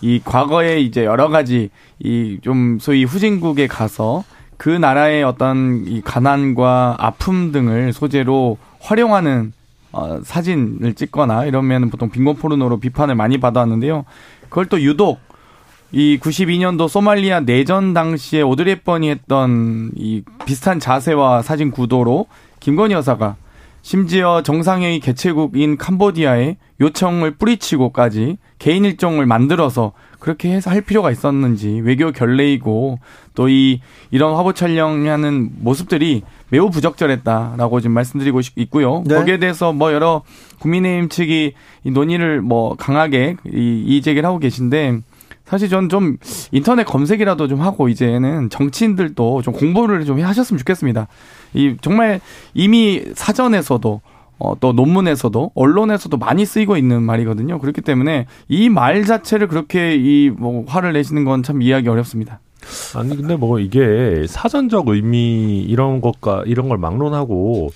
[0.00, 1.68] 이 과거에 이제 여러 가지
[1.98, 4.24] 이 좀 소위 후진국에 가서
[4.56, 9.52] 그 나라의 어떤 이 가난과 아픔 등을 소재로 활용하는
[9.92, 14.06] 어, 사진을 찍거나 이러면 보통 빈곤 포르노로 비판을 많이 받았는데요.
[14.48, 15.18] 그걸 또 유독
[15.94, 22.26] 이 92년도 소말리아 내전 당시에 오드리 헵번이 했던 이 비슷한 자세와 사진 구도로
[22.58, 23.36] 김건희 여사가
[23.82, 32.10] 심지어 정상회의 개최국인 캄보디아에 요청을 뿌리치고까지 개인 일정을 만들어서 그렇게 해서 할 필요가 있었는지 외교
[32.10, 32.98] 결례이고
[33.34, 33.80] 또 이
[34.10, 39.04] 이런 화보 촬영하는 모습들이 매우 부적절했다라고 지금 말씀드리고 있고요.
[39.06, 39.14] 네.
[39.14, 40.22] 거기에 대해서 뭐 여러
[40.58, 41.52] 국민의힘 측이
[41.84, 45.00] 이 논의를 뭐 강하게 이 이 제기를 하고 계신데
[45.44, 46.16] 사실 전 좀
[46.52, 51.06] 인터넷 검색이라도 좀 하고 이제는 정치인들도 좀 공부를 좀 하셨으면 좋겠습니다.
[51.52, 52.20] 이 정말
[52.54, 54.00] 이미 사전에서도
[54.38, 57.58] 어, 또 논문에서도 언론에서도 많이 쓰이고 있는 말이거든요.
[57.60, 62.40] 그렇기 때문에 이 말 자체를 그렇게 이 뭐 화를 내시는 건 참 이해하기 어렵습니다.
[62.96, 67.70] 아니 근데 뭐 이게 사전적 의미 이런 것과 이런 걸 막론하고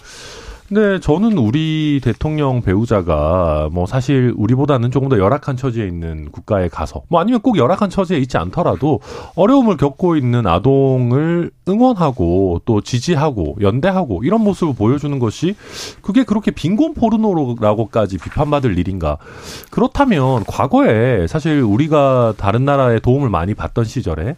[0.69, 7.01] 근데 저는 우리 대통령 배우자가 뭐 사실 우리보다는 조금 더 열악한 처지에 있는 국가에 가서
[7.09, 9.01] 뭐 아니면 꼭 열악한 처지에 있지 않더라도
[9.35, 15.57] 어려움을 겪고 있는 아동을 응원하고 또 지지하고 연대하고 이런 모습을 보여주는 것이
[16.03, 19.17] 그게 그렇게 빈곤 포르노라고까지 비판받을 일인가?
[19.71, 24.37] 그렇다면 과거에 사실 우리가 다른 나라에 도움을 많이 받던 시절에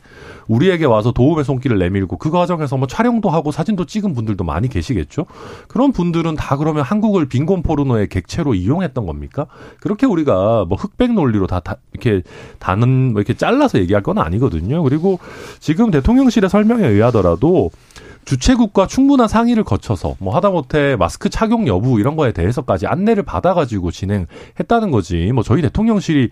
[0.50, 5.26] 우리에게 와서 도움의 손길을 내밀고 그 과정에서 뭐 촬영도 하고 사진도 찍은 분들도 많이 계시겠죠.
[5.68, 9.46] 그런 분들은 다 그러면 한국을 빈곤 포르노의 객체로 이용했던 겁니까?
[9.78, 12.22] 그렇게 우리가 뭐 흑백 논리로 다, 다 이렇게
[12.58, 14.82] 다는 뭐 이렇게 잘라서 얘기할 건 아니거든요.
[14.82, 15.20] 그리고
[15.60, 17.70] 지금 대통령실의 설명에 의하더라도
[18.24, 24.90] 주최국과 충분한 상의를 거쳐서 뭐 하다못해 마스크 착용 여부 이런 거에 대해서까지 안내를 받아가지고 진행했다는
[24.90, 25.30] 거지.
[25.32, 26.30] 뭐 저희 대통령실이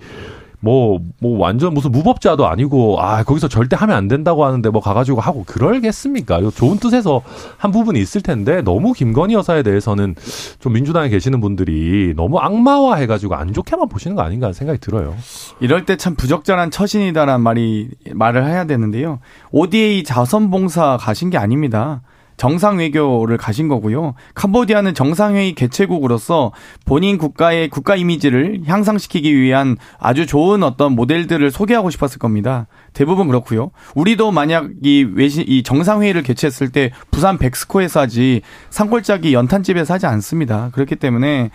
[0.61, 5.21] 뭐, 뭐 완전 무슨 무법자도 아니고, 아, 거기서 절대 하면 안 된다고 하는데 뭐 가가지고
[5.21, 6.40] 하고 그럴겠습니까?
[6.55, 7.23] 좋은 뜻에서
[7.59, 10.14] 한 부분이 있을 텐데, 너무 김건희 여사에 대해서는
[10.59, 15.14] 좀 민주당에 계시는 분들이 너무 악마화 해가지고 안 좋게만 보시는 거 아닌가 생각이 들어요.
[15.61, 19.18] 이럴 때 참 부적절한 처신이다라는 말이, 말을 해야 되는데요.
[19.51, 22.03] ODA 자선봉사 가신 게 아닙니다.
[22.38, 24.14] 정상 외교를 가신 거고요.
[24.35, 26.53] 캄보디아는 정상회의 개최국으로서
[26.87, 32.66] 본인 국가의 국가 이미지를 향상시키기 위한 아주 좋은 어떤 모델들을 소개하고 싶었을 겁니다.
[32.94, 33.72] 대부분 그렇고요.
[33.94, 40.70] 우리도 만약 이 외신 이 정상회의를 개최했을 때 부산 백스코에서 하지 산골짜기 연탄집에서 하지 않습니다.
[40.72, 41.51] 그렇기 때문에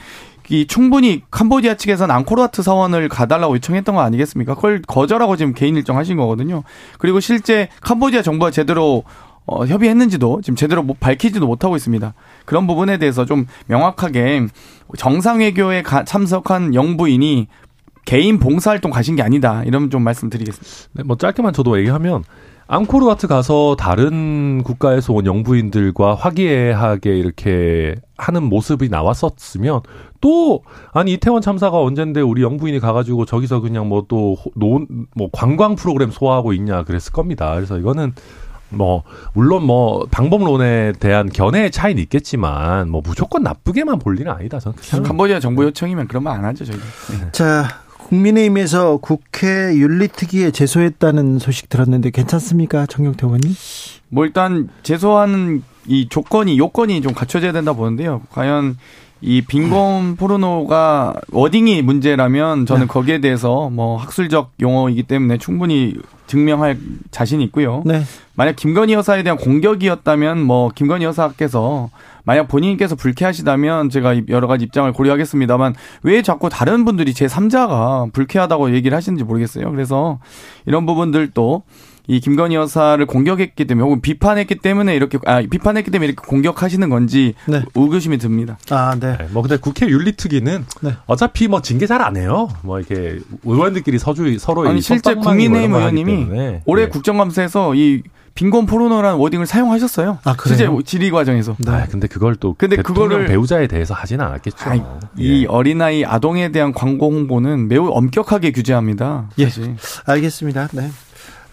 [0.49, 4.55] 이 충분히 캄보디아 측에서는 앙코르와트 사원을 가달라고 요청했던 거 아니겠습니까?
[4.55, 6.63] 그걸 거절하고 지금 개인 일정 하신 거거든요.
[6.99, 9.03] 그리고 실제 캄보디아 정부가 제대로
[9.45, 12.13] 어, 협의했는지도 지금 제대로 못 밝히지도 못하고 있습니다.
[12.45, 14.47] 그런 부분에 대해서 좀 명확하게
[14.97, 17.47] 정상외교에 참석한 영부인이
[18.05, 19.63] 개인 봉사활동 가신 게 아니다.
[19.63, 20.89] 이런 좀 말씀드리겠습니다.
[20.93, 22.23] 네, 뭐 짧게만 저도 얘기하면
[22.67, 29.81] 앙코르와트 가서 다른 국가에서 온 영부인들과 화기애애하게 이렇게 하는 모습이 나왔었으면
[30.21, 36.83] 또 아니 이태원 참사가 언젠데 우리 영부인이 가가지고 저기서 그냥 뭐또논뭐 관광 프로그램 소화하고 있냐
[36.83, 37.53] 그랬을 겁니다.
[37.53, 38.13] 그래서 이거는
[38.75, 44.59] 뭐 물론 뭐 방법론에 대한 견해의 차이는 있겠지만 뭐 무조건 나쁘게만 볼 일은 아니다.
[44.59, 46.77] 저는 캄보디아 정부 요청이면 그런 말 안 하죠 저희.
[46.77, 47.31] 네.
[47.31, 53.53] 자 국민의힘에서 국회 윤리특위에 제소했다는 소식 들었는데 괜찮습니까, 정영태 의원님?
[54.09, 58.21] 뭐 일단 제소하는 이 조건이 요건이 좀 갖춰져야 된다 보는데요.
[58.31, 58.77] 과연
[59.25, 62.87] 이 빈곤 포르노가 워딩이 문제라면 저는 네.
[62.87, 65.93] 거기에 대해서 뭐 학술적 용어이기 때문에 충분히
[66.27, 66.77] 증명할
[67.09, 67.83] 자신이 있고요.
[67.85, 68.03] 네.
[68.35, 71.89] 만약 김건희 여사에 대한 공격이었다면 뭐 김건희 여사께서
[72.25, 78.73] 만약 본인께서 불쾌하시다면 제가 여러 가지 입장을 고려하겠습니다만 왜 자꾸 다른 분들이 제 3자가 불쾌하다고
[78.75, 79.71] 얘기를 하시는지 모르겠어요.
[79.71, 80.19] 그래서
[80.65, 81.63] 이런 부분들도
[82.07, 87.33] 이 김건희 여사를 공격했기 때문에 혹은 비판했기 때문에 이렇게 아 비판했기 때문에 이렇게 공격하시는 건지
[87.47, 87.63] 네.
[87.75, 88.57] 의구심이 듭니다.
[88.69, 89.17] 아, 네.
[89.17, 89.27] 네.
[89.31, 90.93] 뭐 근데 국회 윤리특위는 네.
[91.05, 92.49] 어차피 뭐 징계 잘 안 해요.
[92.63, 96.27] 뭐 이렇게 의원들끼리 서주 서로 아니 실제 국민의힘 의원님이
[96.65, 96.89] 올해 네.
[96.89, 98.03] 국정감사에서 이
[98.35, 100.17] 빈곤 포르노라는 워딩을 사용하셨어요.
[100.23, 100.57] 아, 그래요?
[100.57, 101.55] 실제 질의 과정에서.
[101.59, 101.71] 네.
[101.71, 104.69] 아, 근데 그걸 또 근데 그거를 배우자에 대해서 하지는 않았겠죠.
[104.69, 104.81] 아이,
[105.17, 105.45] 이 예.
[105.47, 109.29] 어린아이 아동에 대한 광고 홍보는 매우 엄격하게 규제합니다.
[109.37, 109.45] 예.
[109.45, 109.75] 사실.
[110.07, 110.67] 알겠습니다.
[110.73, 110.89] 네.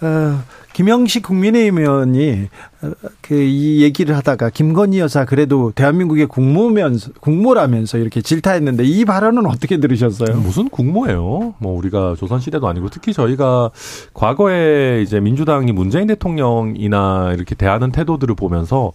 [0.03, 2.49] 어, 김영식 국민의힘 의원이
[2.83, 9.79] 어, 그이 얘기를 하다가 김건희 여사 그래도 대한민국의 국모면서 국모라면서 이렇게 질타했는데 이 발언은 어떻게
[9.79, 10.39] 들으셨어요?
[10.39, 11.55] 무슨 국모예요?
[11.59, 13.71] 뭐 우리가 조선 시대도 아니고 특히 저희가
[14.15, 18.93] 과거에 이제 민주당이 문재인 대통령이나 이렇게 대하는 태도들을 보면서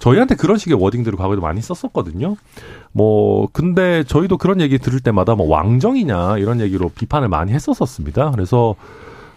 [0.00, 2.36] 저희한테 그런 식의 워딩들을 과거에도 많이 썼었거든요.
[2.90, 8.30] 뭐 근데 저희도 그런 얘기 들을 때마다 뭐 왕정이냐 이런 얘기로 비판을 많이 했었었습니다.
[8.32, 8.74] 그래서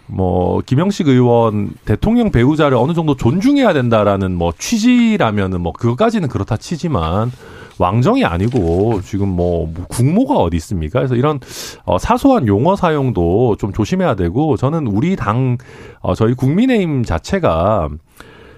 [0.06, 7.32] 뭐 김영식 의원 대통령 배우자를 어느 정도 존중해야 된다라는 뭐 취지라면은 뭐 그것까지는 그렇다 치지만
[7.78, 11.00] 왕정이 아니고 지금 뭐 국모가 어디 있습니까?
[11.00, 11.40] 그래서 이런
[11.84, 15.58] 어 사소한 용어 사용도 좀 조심해야 되고 저는 우리 당
[16.00, 17.88] 어 저희 국민의힘 자체가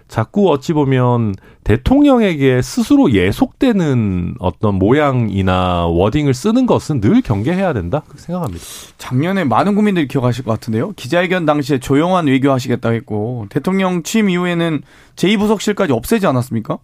[0.09, 8.23] 자꾸 어찌 보면 대통령에게 스스로 예속되는 어떤 모양이나 워딩을 쓰는 것은 늘 경계해야 된다 그렇게
[8.23, 8.65] 생각합니다.
[8.99, 10.93] 작년에 많은 국민들이 기억하실 것 같은데요.
[10.93, 14.83] 기자회견 당시에 조용한 외교하시겠다고 했고 대통령 취임 이후에는
[15.17, 16.79] 제2부속실까지 없애지 않았습니까?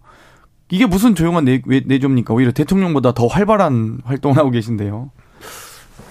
[0.69, 2.33] 이게 무슨 조용한 내, 내조입니까?
[2.33, 5.11] 오히려 대통령보다 더 활발한 활동을 하고 계신데요.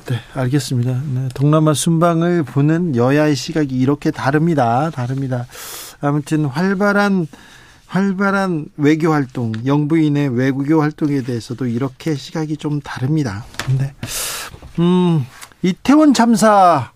[0.06, 1.00] 네, 알겠습니다.
[1.14, 4.90] 네, 동남아 순방을 보는 여야의 시각이 이렇게 다릅니다.
[4.90, 5.46] 다릅니다.
[6.02, 7.26] 아무튼 활발한
[7.86, 13.44] 활발한 외교 활동, 영부인의 외교 활동에 대해서도 이렇게 시각이 좀 다릅니다.
[13.66, 13.94] 근데
[14.78, 15.26] 음,
[15.62, 16.90] 이태원 참사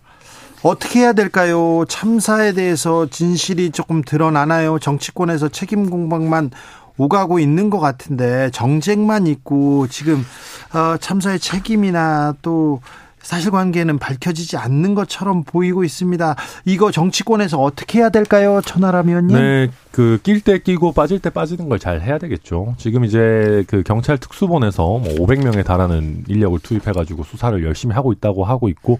[0.63, 1.85] 어떻게 해야 될까요?
[1.87, 4.79] 참사에 대해서 진실이 조금 드러나나요?
[4.79, 6.49] 정치권에서 책임 공방만
[6.97, 10.25] 오가고 있는 것 같은데 정쟁만 있고 지금
[10.73, 12.81] 어, 참사의 책임이나 또
[13.27, 16.35] 사실관계는 밝혀지지 않는 것처럼 보이고 있습니다.
[16.63, 19.35] 이거 정치권에서 어떻게 해야 될까요, 천하람 의원님?
[19.37, 22.75] 네, 그 낄 때 끼고 빠질 때 빠지는 걸 잘 해야 되겠죠.
[22.77, 28.69] 지금 이제 그 경찰 특수본에서 뭐 500명에 달하는 인력을 투입해가지고 수사를 열심히 하고 있다고 하고
[28.69, 28.97] 있고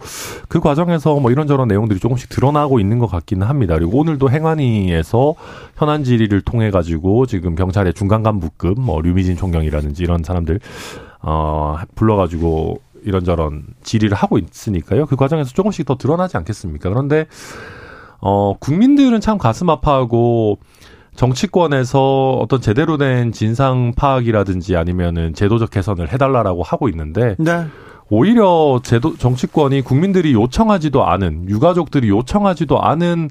[0.49, 3.75] 그 과정에서 뭐 이런저런 내용들이 조금씩 드러나고 있는 것 같기는 합니다.
[3.75, 5.35] 그리고 오늘도 행안위에서
[5.77, 10.59] 현안 질의를 통해 가지고 지금 경찰의 중간 간부급 뭐 류미진 총경이라든지 이런 사람들
[11.21, 15.05] 어 불러가지고 이런저런 질의를 하고 있으니까요.
[15.05, 16.89] 그 과정에서 조금씩 더 드러나지 않겠습니까?
[16.89, 17.25] 그런데
[18.19, 20.59] 어 국민들은 참 가슴 아파하고
[21.15, 27.65] 정치권에서 어떤 제대로 된 진상 파악이라든지 아니면은 제도적 개선을 해달라라고 하고 있는데 네.
[28.09, 33.29] 오히려 제도 정치권이 국민들이 요청하지도 않은 유가족들이 요청하지도 않은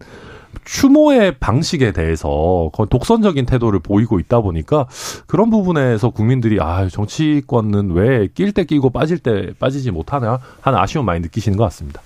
[0.64, 4.86] 추모의 방식에 대해서 독선적인 태도를 보이고 있다 보니까
[5.26, 11.06] 그런 부분에서 국민들이 아 정치권은 왜 낄 때 끼고 빠질 때 빠지지 못하나 하는 아쉬움
[11.06, 12.02] 많이 느끼시는 것 같습니다.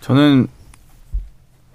[0.00, 0.46] 저는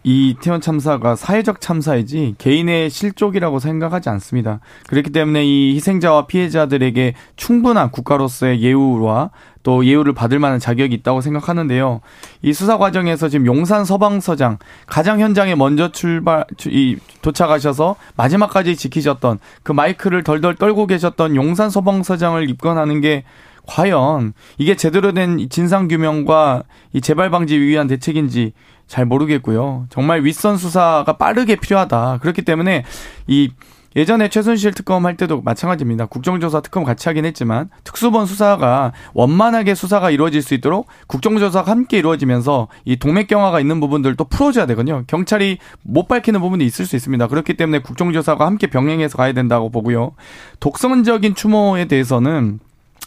[0.03, 4.59] 이 태원 참사가 사회적 참사이지 개인의 실족이라고 생각하지 않습니다.
[4.87, 9.29] 그렇기 때문에 이 희생자와 피해자들에게 충분한 국가로서의 예우와
[9.63, 12.01] 또 예우를 받을 만한 자격이 있다고 생각하는데요.
[12.41, 19.71] 이 수사 과정에서 지금 용산 서방서장 가장 현장에 먼저 출발 이 도착하셔서 마지막까지 지키셨던 그
[19.71, 23.23] 마이크를 덜덜 떨고 계셨던 용산 서방서장을 입건하는 게
[23.67, 28.53] 과연 이게 제대로 된 진상 규명과 이 재발 방지 위한 대책인지
[28.91, 29.86] 잘 모르겠고요.
[29.89, 32.17] 정말 윗선 수사가 빠르게 필요하다.
[32.21, 32.84] 그렇기 때문에
[33.25, 33.49] 이
[33.95, 36.08] 예전에 최순실 특검 할 때도 마찬가지입니다.
[36.08, 42.67] 국정조사 특검 같이 하긴 했지만 특수본 수사가 원만하게 수사가 이루어질 수 있도록 국정조사가 함께 이루어지면서
[42.84, 45.06] 이 동맥경화가 있는 부분들도 풀어줘야 되거든요.
[45.08, 47.27] 경찰이 못 밝히는 부분이 있을 수 있습니다.
[47.27, 50.12] 그렇기 때문에 국정조사가 함께 병행해서 가야 된다고 보고요.
[50.60, 52.60] 독선적인 추모에 대해서는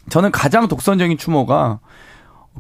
[0.09, 1.81] 저는 가장 독선적인 추모가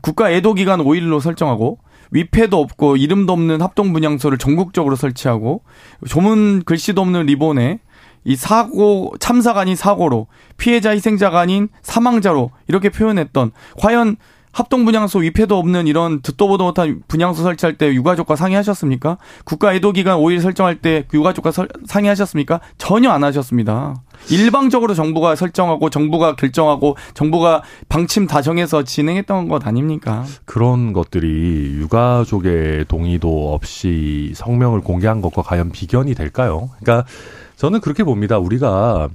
[0.02, 1.78] 국가 애도기간 5일로 설정하고
[2.14, 5.62] 위패도 없고 이름도 없는 합동 분향소를 전국적으로 설치하고
[6.08, 7.80] 조문 글씨도 없는 리본에
[8.24, 14.16] 이 사고 참사가 아닌 사고로 피해자 희생자가 아닌 사망자로 이렇게 표현했던 과연
[14.54, 19.18] 합동 분향소 위패도 없는 이런 듣도 보도 못한 분향소 설치할 때 유가족과 상의하셨습니까?
[19.44, 22.60] 국가 애도 기간 5일 설정할 때 유가족과 설, 상의하셨습니까?
[22.78, 23.96] 전혀 안 하셨습니다.
[24.30, 30.24] 일방적으로 정부가 설정하고 정부가 결정하고 정부가 방침 다 정해서 진행했던 것 아닙니까?
[30.44, 36.70] 그런 것들이 유가족의 동의도 없이 성명을 공개한 것과 과연 비견이 될까요?
[36.78, 37.08] 그러니까
[37.56, 38.38] 저는 그렇게 봅니다.
[38.38, 39.08] 우리가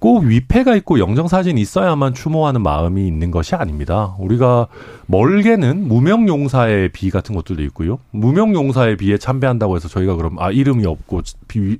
[0.00, 4.16] 꼭 위패가 있고 영정사진이 있어야만 추모하는 마음이 있는 것이 아닙니다.
[4.18, 4.66] 우리가
[5.06, 7.98] 멀게는 무명용사의 비 같은 것들도 있고요.
[8.10, 11.78] 무명용사의 비에 참배한다고 해서 저희가 그럼 아 이름이 없고 비,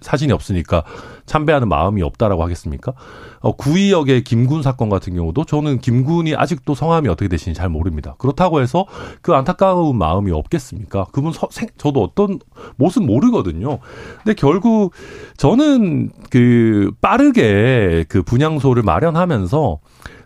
[0.00, 0.84] 사진이 없으니까
[1.26, 2.92] 참배하는 마음이 없다라고 하겠습니까?
[3.40, 8.14] 어, 구의역의 김군 사건 같은 경우도 저는 김군이 아직도 성함이 어떻게 되시는지 잘 모릅니다.
[8.18, 8.86] 그렇다고 해서
[9.22, 11.06] 그 안타까운 마음이 없겠습니까?
[11.12, 12.38] 그분 서, 생, 저도 어떤
[12.76, 13.78] 모습 모르거든요.
[14.22, 14.92] 근데 결국
[15.36, 19.78] 저는 그 빠르게 그 분향소를 마련하면서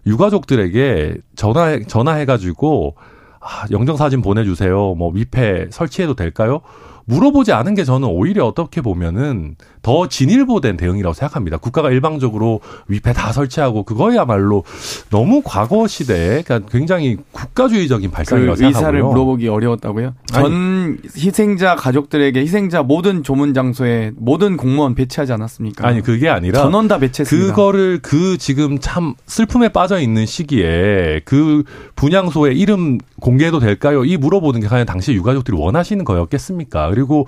[0.07, 2.97] 유가족들에게 전화 전화해가지고
[3.41, 4.95] 아, 영정 사진 보내주세요.
[4.95, 6.63] 뭐 위패 설치해도 될까요?
[7.07, 11.59] 물어보지 않은 게 저는 오히려 어떻게 보면은 더 진일보된 대응이라고 생각합니다.
[11.59, 14.65] 국가가 일방적으로 위패 다 설치하고 그거야말로
[15.11, 18.79] 너무 과거 시대에 그러니까 굉장히 국가주의적인 발상이라고 그 생각하고요.
[18.79, 20.15] 의사를 물어보기 어려웠다고요?
[20.33, 25.87] 전 아니, 희생자 가족들에게 희생자 모든 조문 장소에 모든 공무원 배치하지 않았습니까?
[25.87, 27.49] 아니 그게 아니라 전원 다 배치했습니다.
[27.49, 31.63] 그거를 그 지금 참 슬픔에 빠져 있는 시기에 그
[31.95, 34.07] 분향소에 이름 공개해도 될까요?
[34.07, 36.89] 이 물어보는 게 과연 당시 유가족들이 원하시는 거였겠습니까?
[36.89, 37.27] 그리고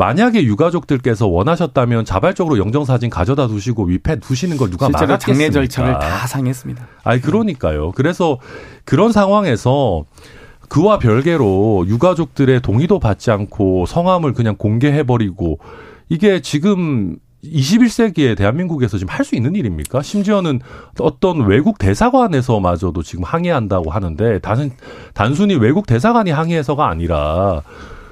[0.00, 5.92] 만약에 유가족들께서 원하셨다면 자발적으로 영정 사진 가져다 두시고 위패 두시는 걸 누가 실제로 장례 절차를
[5.98, 6.88] 다 상했습니다.
[7.04, 7.92] 아니 그러니까요.
[7.92, 8.38] 그래서
[8.86, 10.04] 그런 상황에서
[10.70, 15.58] 그와 별개로 유가족들의 동의도 받지 않고 성함을 그냥 공개해버리고
[16.08, 20.00] 이게 지금 21세기에 대한민국에서 지금 할 수 있는 일입니까?
[20.00, 20.60] 심지어는
[20.98, 24.70] 어떤 외국 대사관에서마저도 지금 항의한다고 하는데 단,
[25.12, 27.62] 단순히 외국 대사관이 항의해서가 아니라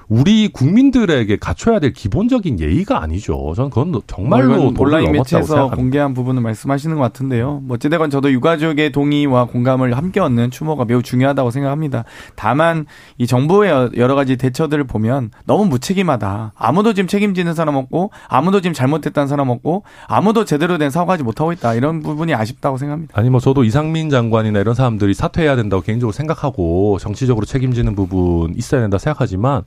[0.08, 3.52] 우리 국민들에게 갖춰야 될 기본적인 예의가 아니죠.
[3.54, 7.60] 저는 그건 정말로 온라인 매체에서 공개한 부분을 말씀하시는 것 같은데요.
[7.62, 12.04] 뭐 어찌되건 저도 유가족의 동의와 공감을 함께 얻는 추모가 매우 중요하다고 생각합니다.
[12.36, 12.86] 다만
[13.18, 16.52] 이 정부의 여러 가지 대처들을 보면 너무 무책임하다.
[16.56, 21.52] 아무도 지금 책임지는 사람 없고 아무도 지금 잘못했다는 사람 없고 아무도 제대로 된 사과하지 못하고
[21.52, 21.74] 있다.
[21.74, 23.12] 이런 부분이 아쉽다고 생각합니다.
[23.18, 28.80] 아니 뭐 저도 이상민 장관이나 이런 사람들이 사퇴해야 된다고 개인적으로 생각하고 정치적으로 책임지는 부분 있어야
[28.80, 29.64] 된다 생각하지만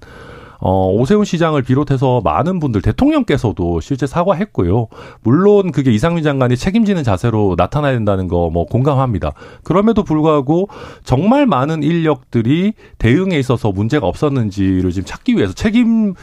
[0.61, 4.87] 어, 오세훈 시장을 비롯해서 많은 분들 대통령께서도 실제 사과했고요.
[5.23, 9.31] 물론 그게 이상민 장관이 책임지는 자세로 나타나야 된다는 거 뭐 공감합니다.
[9.63, 10.67] 그럼에도 불구하고
[11.03, 16.13] 정말 많은 인력들이 대응에 있어서 문제가 없었는지를 지금 찾기 위해서 책임을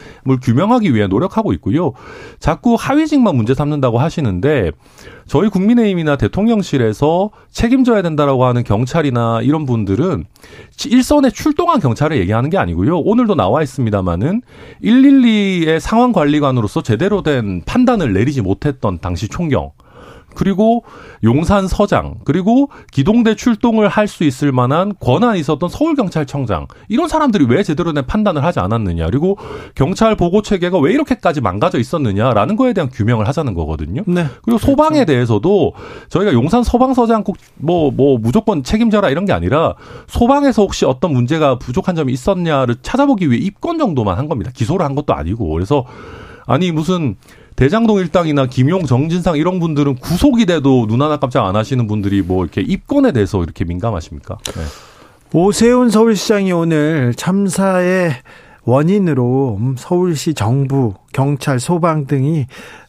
[0.41, 1.93] 규명하기 위해 노력하고 있고요.
[2.39, 4.71] 자꾸 하위직만 문제 삼는다고 하시는데
[5.25, 10.25] 저희 국민의힘이나 대통령실에서 책임져야 된다라고 하는 경찰이나 이런 분들은
[10.87, 12.99] 일선에 출동한 경찰을 얘기하는 게 아니고요.
[12.99, 14.41] 오늘도 나와 있습니다 마는
[14.83, 19.71] 112의 상황 관리관으로서 제대로 된 판단을 내리지 못했던 당시 총경
[20.39, 20.85] 그리고
[21.23, 27.61] 용산 서장 그리고 기동대 출동을 할 수 있을 만한 권한이 있었던 서울경찰청장 이런 사람들이 왜
[27.61, 29.37] 제대로 된 판단을 하지 않았느냐 그리고
[29.75, 34.01] 경찰 보고 체계가 왜 이렇게까지 망가져 있었느냐라는 거에 대한 규명을 하자는 거거든요.
[34.07, 34.25] 네.
[34.41, 35.05] 그리고 소방에 그렇죠.
[35.05, 35.73] 대해서도
[36.09, 39.75] 저희가 용산 소방서장 꼭 뭐뭐 뭐 무조건 책임져라 이런 게 아니라
[40.07, 44.49] 소방에서 혹시 어떤 문제가 부족한 점이 있었냐를 찾아보기 위해 입건 정도만 한 겁니다.
[44.55, 45.85] 기소를 한 것도 아니고 그래서
[46.47, 47.15] 아니 무슨
[47.59, 52.45] 대장동 일당이나 김용, 정진상 이런 분들은 구속이 돼도 눈 하나 깜짝 안 하시는 분들이 뭐
[52.45, 54.37] 이렇게 입건에 대해서 이렇게 민감하십니까?
[54.55, 54.61] 네.
[55.33, 58.13] 오세훈 서울시장이 오늘 참사의
[58.69, 62.45] 원인으로 서울시 정부, 경찰, 소방 등이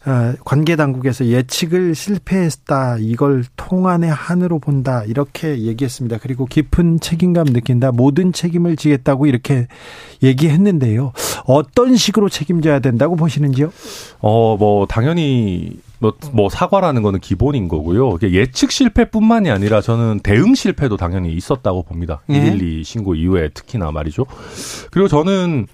[0.06, 2.98] 어, 관계 당국에서 예측을 실패했다.
[3.00, 5.04] 이걸 통안의 한으로 본다.
[5.04, 6.18] 이렇게 얘기했습니다.
[6.22, 7.92] 그리고 깊은 책임감 느낀다.
[7.92, 9.66] 모든 책임을 지겠다고 이렇게
[10.22, 11.12] 얘기했는데요.
[11.44, 13.72] 어떤 식으로 책임져야 된다고 보시는지요?
[14.20, 18.18] 어, 뭐 당연히 뭐, 뭐 사과라는 거는 기본인 거고요.
[18.22, 22.22] 예측 실패뿐만이 아니라 저는 대응 실패도 당연히 있었다고 봅니다.
[22.26, 22.40] 네.
[22.40, 24.24] 112 신고 이후에 특히나 말이죠.
[24.90, 25.66] 그리고 저는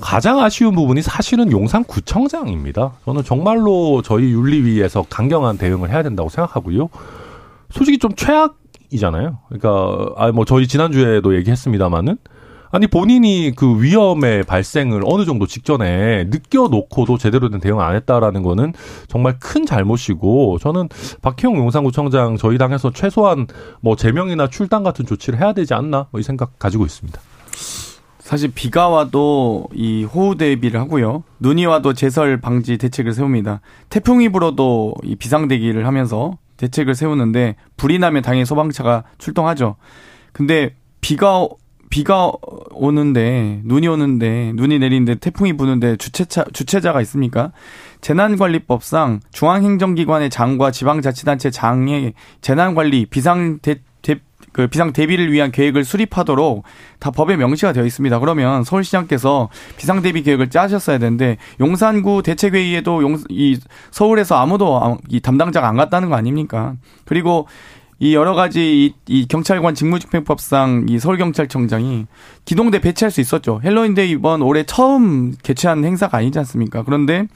[0.00, 2.94] 가장 아쉬운 부분이 사실은 용산구청장입니다.
[3.04, 6.88] 저는 정말로 저희 윤리위에서 강경한 대응을 해야 된다고 생각하고요.
[7.70, 9.38] 솔직히 좀 최악이잖아요.
[9.48, 12.16] 그러니까 아 뭐 저희 지난주에도 얘기했습니다마는
[12.70, 18.72] 아니 본인이 그 위험의 발생을 어느 정도 직전에 느껴놓고도 제대로 된 대응 안 했다라는 거는
[19.08, 20.88] 정말 큰 잘못이고 저는
[21.22, 23.48] 박혜영 용산구청장 저희 당에서 최소한
[23.80, 27.18] 뭐 제명이나 출당 같은 조치를 해야 되지 않나 뭐 이 생각 가지고 있습니다.
[28.18, 31.24] 사실 비가 와도 이 호우 대비를 하고요.
[31.40, 33.60] 눈이 와도 제설 방지 대책을 세웁니다.
[33.88, 39.76] 태풍이 불어도 이 비상 대기를 하면서 대책을 세우는데 불이 나면 당연히 소방차가 출동하죠.
[40.32, 41.48] 근데 비가
[41.90, 42.32] 비가
[42.70, 47.50] 오는데 눈이 오는데 눈이 내리는데 태풍이 부는데 주체차 주체자가 있습니까?
[48.00, 54.20] 재난관리법상 중앙행정기관의 장과 지방자치단체 장의 재난관리 비상 대, 대,
[54.52, 56.62] 그 비상 대비를 위한 계획을 수립하도록
[57.00, 58.20] 다 법에 명시가 되어 있습니다.
[58.20, 63.58] 그러면 서울시장께서 비상 대비 계획을 짜셨어야 되는데 용산구 대책회의에도 용, 이
[63.90, 66.74] 서울에서 아무도 이 담당자가 안 갔다는 거 아닙니까?
[67.04, 67.48] 그리고
[68.02, 72.06] 이 여러 가지 이, 이 경찰관 직무집행법상 이 서울경찰청장이
[72.46, 73.60] 기동대 배치할 수 있었죠.
[73.62, 76.82] 헬로윈데이 이번 올해 처음 개최한 행사가 아니지 않습니까?
[76.82, 77.26] 그런데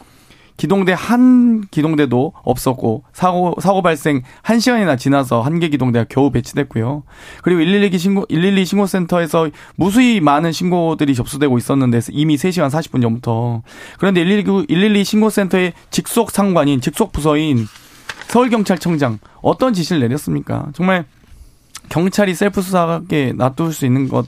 [0.57, 7.03] 기동대 한 기동대도 없었고 사고 사고 발생 1시간이나 지나서 한 개 기동대가 겨우 배치됐고요.
[7.43, 13.63] 그리고 112 신고 112 신고 센터에서 무수히 많은 신고들이 접수되고 있었는데 이미 3시간 40분 전부터
[13.99, 17.67] 그런데 112 112 신고 센터의 직속 상관인 직속 부서인
[18.29, 20.67] 서울경찰청장 어떤 지시를 내렸습니까?
[20.75, 21.05] 정말
[21.89, 24.27] 경찰이 셀프 수사하게 놔둘 수 있는 것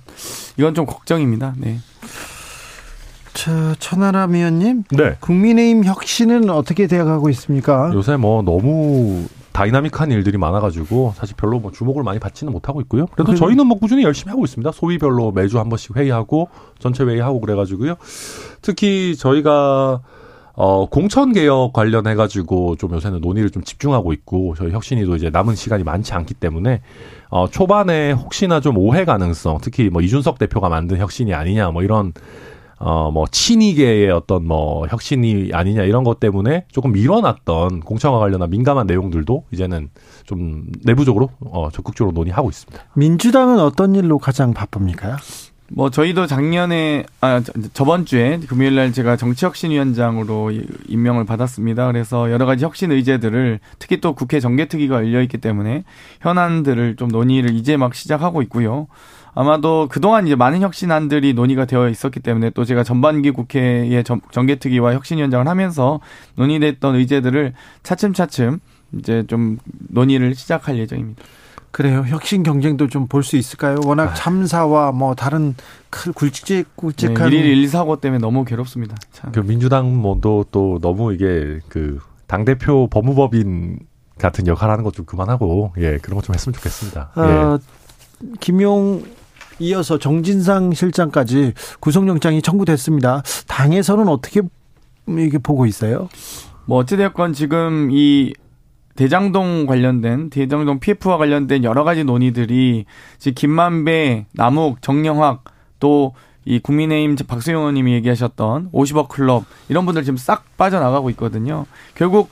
[0.59, 1.55] 이건 좀 걱정입니다.
[1.57, 1.79] 네.
[3.35, 5.17] 저 천하람 위원님, 네.
[5.21, 7.91] 국민의힘 혁신은 어떻게 되어가고 있습니까?
[7.93, 13.07] 요새 뭐 너무 다이나믹한 일들이 많아가지고 사실 별로 뭐 주목을 많이 받지는 못하고 있고요.
[13.07, 14.71] 그래도 그 저희는 뭐 꾸준히 열심히 하고 있습니다.
[14.73, 17.97] 소위별로 매주 한 번씩 회의하고 전체 회의하고 그래가지고요.
[18.63, 20.01] 특히 저희가
[20.57, 25.55] 어, 공천 개혁 관련해 가지고 좀 요새는 논의를 좀 집중하고 있고 저희 혁신이도 이제 남은
[25.55, 26.81] 시간이 많지 않기 때문에
[27.29, 32.13] 어, 초반에 혹시나 좀 오해 가능성, 특히 뭐 이준석 대표가 만든 혁신이 아니냐 뭐 이런
[32.79, 38.87] 어, 뭐, 친이계의 어떤 뭐, 혁신이 아니냐 이런 것 때문에 조금 밀어놨던 공천과 관련한 민감한
[38.87, 39.89] 내용들도 이제는
[40.27, 42.85] 좀 내부적으로, 어, 적극적으로 논의하고 있습니다.
[42.95, 45.17] 민주당은 어떤 일로 가장 바쁩니까?
[45.69, 47.43] 뭐 저희도 작년에 아
[47.73, 50.53] 저번 주에 금요일 날 제가 정치혁신위원장으로
[50.87, 51.87] 임명을 받았습니다.
[51.89, 55.85] 그래서 여러 가지 혁신 의제들을 특히 또 국회 정개특위가 열려 있기 때문에
[56.21, 58.87] 현안들을 좀 논의를 이제 막 시작하고 있고요.
[59.35, 65.47] 아마도 그동안 이제 많은 혁신안들이 논의가 되어 있었기 때문에 또 제가 전반기 국회의 정개특위와 혁신위원장을
[65.47, 66.01] 하면서
[66.37, 67.53] 논의됐던 의제들을
[67.83, 68.61] 차츰차츰
[68.99, 69.59] 이제 좀
[69.91, 71.23] 논의를 시작할 예정입니다.
[71.77, 72.05] 그래요.
[72.07, 73.77] 혁신 경쟁도 좀 볼 수 있을까요?
[73.85, 74.15] 워낙 아.
[74.15, 75.55] 참사와 뭐 다른
[75.91, 78.97] 큰 굵직 굵직한 네, 1일 1 사고 때문에 너무 괴롭습니다.
[79.13, 79.33] 참.
[79.33, 83.79] 그 민주당 뭐도 또 너무 이게 그 당 대표 법무법인
[84.19, 87.11] 같은 역할 하는 것 좀 그만하고 예, 그런 것 좀 했으면 좋겠습니다.
[87.15, 87.59] 어,
[88.25, 88.27] 예.
[88.41, 89.05] 김용
[89.59, 93.23] 이어서 정진상 실장까지 구속영장이 청구됐습니다.
[93.47, 94.41] 당에서는 어떻게
[95.09, 96.09] 이게 보고 있어요?
[96.67, 98.33] 뭐 어찌되었건 지금 이
[98.97, 102.87] 대장동 관련된 대장동 PF와 관련된 여러 가지 논의들이
[103.19, 105.45] 지금 김만배, 남욱, 정영학
[105.79, 106.15] 또
[106.47, 111.67] 이 국민의힘 박수영 의원님이 얘기하셨던 50억 클럽 이런 분들 지금 싹 빠져나가고 있거든요.
[111.97, 112.31] 결국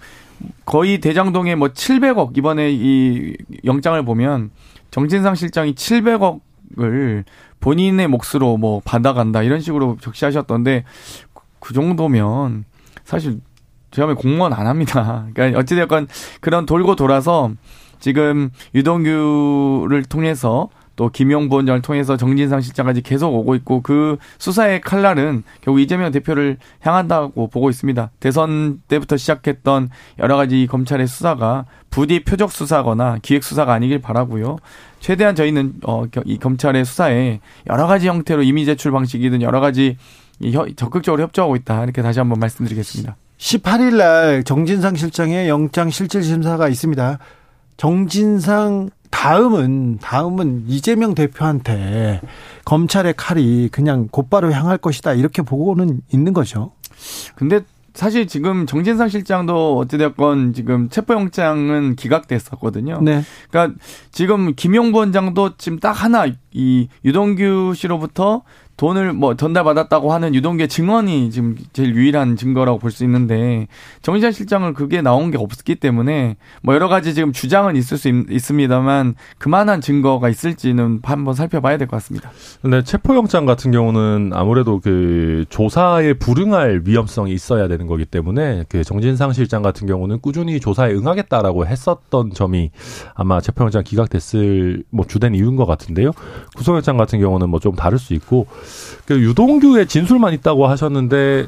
[0.64, 4.50] 거의 대장동에 뭐 700억 이번에 이 영장을 보면
[4.92, 7.24] 정진상 실장이 700억을
[7.58, 10.84] 본인의 몫으로 뭐 받아간다 이런 식으로 적시하셨던데
[11.58, 12.64] 그 정도면
[13.04, 13.40] 사실
[14.02, 15.26] 보면 공무원 안 합니다.
[15.34, 16.08] 그러니까 어찌되었건
[16.40, 17.50] 그런 돌고 돌아서
[18.00, 25.42] 지금 유동규를 통해서 또 김용 부원장을 통해서 정진상 실장까지 계속 오고 있고 그 수사의 칼날은
[25.60, 28.10] 결국 이재명 대표를 향한다고 보고 있습니다.
[28.20, 34.56] 대선 때부터 시작했던 여러 가지 검찰의 수사가 부디 표적 수사거나 기획 수사가 아니길 바라고요.
[35.00, 39.96] 최대한 저희는 어이 검찰의 수사에 여러 가지 형태로 이미 제출 방식이든 여러 가지
[40.76, 43.16] 적극적으로 협조하고 있다 이렇게 다시 한번 말씀드리겠습니다.
[43.38, 47.18] 18일 날 정진상 실장의 영장 실질 심사가 있습니다.
[47.76, 52.20] 정진상 다음은 다음은 이재명 대표한테
[52.64, 56.72] 검찰의 칼이 그냥 곧바로 향할 것이다 이렇게 보고는 있는 거죠.
[57.34, 57.60] 근데
[57.94, 63.00] 사실 지금 정진상 실장도 어찌됐건 지금 체포영장은 기각됐었거든요.
[63.02, 63.22] 네.
[63.50, 63.78] 그러니까
[64.10, 68.42] 지금 김용부 원장도 지금 딱 하나 이 유동규 씨로부터
[68.76, 73.66] 돈을 뭐 전달받았다고 하는 유동규의 증언이 지금 제일 유일한 증거라고 볼 수 있는데
[74.02, 78.38] 정진환 실장은 그게 나온 게 없기 때문에 뭐 여러 가지 지금 주장은 있을 수 있,
[78.40, 82.30] 습니다만 그만한 증거가 있을지는 한번 살펴봐야 될 것 같습니다.
[82.62, 89.32] 근데 체포영장 같은 경우는 아무래도 그 조사에 불응할 위험성이 있어야 되는 거기 때문에 그 정진상
[89.32, 92.70] 실장 같은 경우는 꾸준히 조사에 응하겠다라고 했었던 점이
[93.14, 96.12] 아마 체포영장 기각됐을 뭐 주된 이유인 것 같은데요.
[96.56, 98.46] 구속영장 같은 경우는 뭐 좀 다를 수 있고
[99.06, 101.46] 그 유동규의 진술만 있다고 하셨는데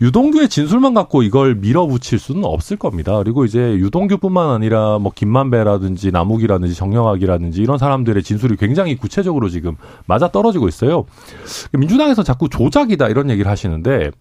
[0.00, 3.16] 유동규의 진술만 갖고 이걸 밀어붙일 수는 없을 겁니다.
[3.18, 10.28] 그리고 이제 유동규뿐만 아니라 뭐 김만배라든지 남욱이라든지 정영학이라든지 이런 사람들의 진술이 굉장히 구체적으로 지금 맞아
[10.28, 11.06] 떨어지고 있어요.
[11.72, 14.12] 민주당에서 자꾸 조작이다 이런 얘기를 하시는데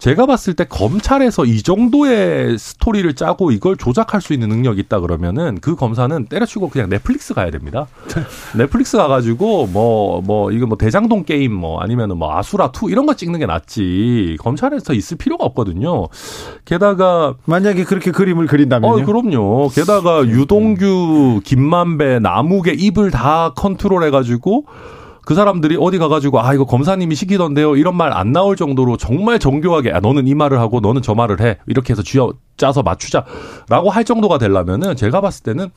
[0.00, 5.58] 제가 봤을 때 검찰에서 이 정도의 스토리를 짜고 이걸 조작할 수 있는 능력이 있다 그러면은
[5.60, 7.86] 그 검사는 때려치고 그냥 넷플릭스 가야 됩니다.
[8.56, 13.14] 넷플릭스 가가지고 뭐뭐 뭐 이거 뭐 대장동 게임 뭐 아니면은 뭐 아수라 two 이런 거
[13.14, 16.08] 찍는 게 낫지 검찰에서 있을 필요가 없거든요.
[16.64, 19.02] 게다가 만약에 그렇게 그림을 그린다면요?
[19.02, 19.68] 어 그럼요.
[19.68, 24.64] 게다가 유동규, 김만배, 남욱의 입을 다 컨트롤 해가지고.
[25.24, 29.92] 그 사람들이 어디 가가지고 아 이거 검사님이 시키던데요 이런 말 안 나올 정도로 정말 정교하게
[29.92, 34.04] 아 너는 이 말을 하고 너는 저 말을 해 이렇게 해서 쥐어 짜서 맞추자라고 할
[34.04, 35.68] 정도가 되려면은 제가 봤을 때는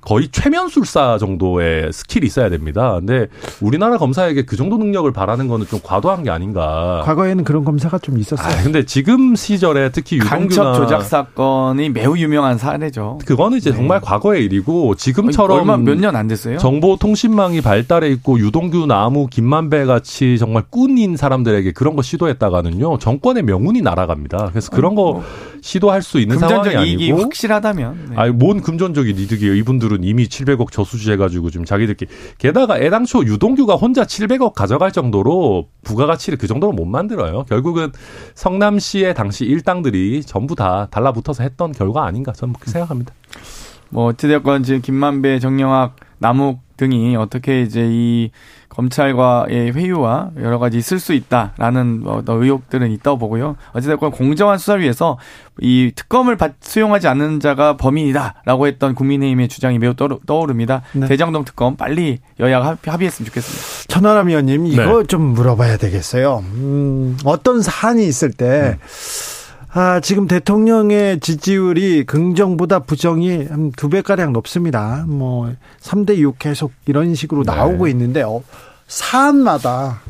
[0.00, 2.94] 거의 최면술사 정도의 skill이 있어야 됩니다.
[2.94, 3.26] 근데
[3.60, 7.02] 우리나라 검사에게 그 정도 능력을 바라는 거는 좀 과도한 게 아닌가.
[7.04, 8.48] 과거에는 그런 검사가 좀 있었어요.
[8.58, 13.18] 아, 근데 지금 시절에 특히 유동규나 조작 사건이 매우 유명한 사례죠.
[13.26, 13.76] 그거는 이제 네.
[13.76, 16.56] 정말 과거의 일이고 지금처럼 얼마 몇 년 안 됐어요.
[16.56, 23.44] 정보통신망이 발달해 있고 유동규, 나 무, 김만배 같이 정말 꾼인 사람들에게 그런 거 시도했다가는요 정권의
[23.44, 24.50] 명운이 날아갑니다.
[24.50, 25.22] 그래서 그런 거뭐
[25.62, 28.16] 시도할 수 있는 상황이 아니고 확실하다면 네.
[28.16, 29.54] 아니 뭔 금전적인 이득이에요.
[29.54, 35.68] 이분들은 이미 700억 저수지 해 가지고 지금 자기들끼리 게다가 애당초 유동규가 혼자 700억 가져갈 정도로
[35.82, 37.44] 부가가치를 그 정도로 못 만들어요.
[37.48, 37.92] 결국은
[38.34, 43.14] 성남시의 당시 일당들이 전부 다 달라붙어서 했던 결과 아닌가 저는 그렇게 생각합니다.
[43.90, 48.30] 뭐 어찌됐건 지금 김만배, 정영학, 남욱 등이 어떻게 이제 이
[48.70, 53.56] 검찰과의 회유와 여러 가지 있을 수 있다라는 뭐 의혹들은 있다고 보고요.
[53.72, 55.18] 어찌됐건 공정한 수사를 위해서
[55.60, 60.82] 이 특검을 수용하지 않는 자가 범인이다라고 했던 국민의힘의 주장이 매우 떠오릅니다.
[60.92, 61.06] 네.
[61.08, 63.88] 대장동 특검 빨리 여야가 합의했으면 좋겠습니다.
[63.88, 65.06] 천하람 의원님 이거 네.
[65.06, 66.42] 좀 물어봐야 되겠어요.
[66.54, 69.39] 음, 어떤 사안이 있을 때 음.
[69.72, 75.04] 아, 지금 대통령의 지지율이 긍정보다 부정이 한 두 배가량 높습니다.
[75.06, 77.54] 뭐, 3대6 계속 이런 식으로 네.
[77.54, 78.42] 나오고 있는데, 어,
[78.88, 80.00] 사안마다,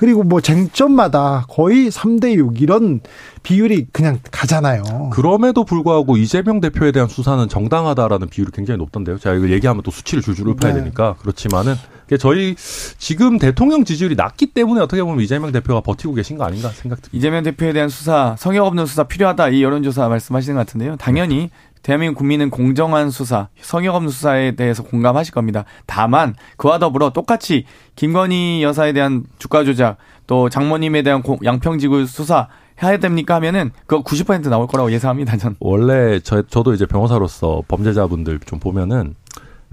[0.00, 3.00] 그리고 뭐 쟁점마다 거의 3대 6 이런
[3.42, 5.10] 비율이 그냥 가잖아요.
[5.12, 9.18] 그럼에도 불구하고 이재명 대표에 대한 수사는 정당하다라는 비율이 굉장히 높던데요.
[9.18, 10.80] 제가 이거 얘기하면 또 수치를 줄줄 읊어야 네.
[10.80, 11.16] 되니까.
[11.20, 11.74] 그렇지만은
[12.18, 17.10] 저희 지금 대통령 지지율이 낮기 때문에 어떻게 보면 이재명 대표가 버티고 계신 거 아닌가 생각됩니다.
[17.12, 20.96] 이재명 대표에 대한 수사, 성역 없는 수사 필요하다 이 여론조사 말씀하시는 것 같은데요.
[20.96, 21.50] 당연히
[21.82, 25.64] 대한민국 국민은 공정한 수사, 성역 없는 수사에 대해서 공감하실 겁니다.
[25.86, 27.64] 다만 그와 더불어 똑같이
[27.96, 32.48] 김건희 여사에 대한 주가 조작, 또 장모님에 대한 양평지구 수사
[32.82, 35.36] 해야 됩니까 하면은 그거 90% 나올 거라고 예상합니다.
[35.36, 39.14] 전 원래 저 저도 이제 변호사로서 범죄자분들 좀 보면은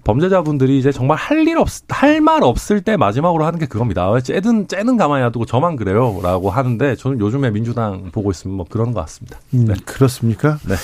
[0.04, 4.10] 범죄자분들이 이제 정말 할 일 없, 할 말 없을 때 마지막으로 하는 게 그겁니다.
[4.12, 6.20] 왜 쟤는, 쟤는 가만히 놔두고 저만 그래요.
[6.24, 9.38] 라고 하는데 저는 요즘에 민주당 보고 있으면 뭐 그런 것 같습니다.
[9.54, 9.74] 음, 네.
[9.86, 10.58] 그렇습니까?
[10.68, 10.76] 네.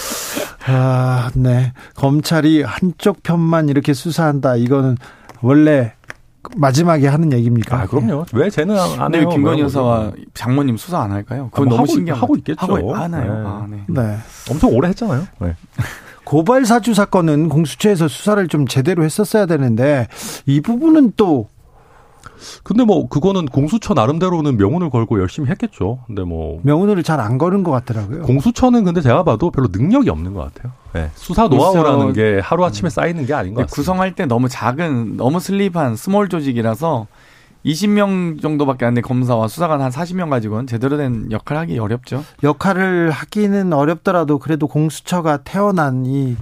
[0.67, 1.73] 아, 네.
[1.95, 4.55] 검찰이 한쪽 편만 이렇게 수사한다.
[4.57, 4.97] 이거는
[5.41, 5.93] 원래
[6.57, 7.81] 마지막에 하는 얘기입니까?
[7.81, 8.25] 아, 그럼요.
[8.33, 9.29] 왜 쟤는 안 해요?
[9.29, 11.49] 김건희 여사와 장모님 수사 안 할까요?
[11.51, 12.59] 그건 아, 뭐 너무 신기하 하고 있겠죠.
[12.59, 13.33] 하고 하나요?
[13.33, 13.41] 네.
[13.45, 13.83] 아, 네.
[13.87, 14.17] 네.
[14.51, 15.25] 엄청 오래 했잖아요.
[15.39, 15.55] 네.
[16.23, 20.07] 고발 사주 사건은 공수처에서 수사를 좀 제대로 했었어야 되는데
[20.45, 21.47] 이 부분은 또
[22.63, 25.99] 근데 뭐 그거는 공수처 나름대로는 명운을 걸고 열심히 했겠죠.
[26.07, 28.23] 근데 뭐 명운을 잘 안 걸은 것 같더라고요.
[28.23, 30.73] 공수처는 근데 제가 봐도 별로 능력이 없는 것 같아요.
[30.93, 31.09] 네.
[31.15, 33.75] 수사 노하우라는 게 하루 아침에 쌓이는 게 아닌 것 같습니다.
[33.75, 37.07] 구성할 때 너무 작은 너무 slim한 small 조직이라서
[37.65, 42.23] 20명 정도밖에 안 돼 검사와 수사관 한 40명 가지고는 제대로 된 역할 하기 어렵죠.
[42.43, 46.35] 역할을 하기는 어렵더라도 그래도 공수처가 태어난 이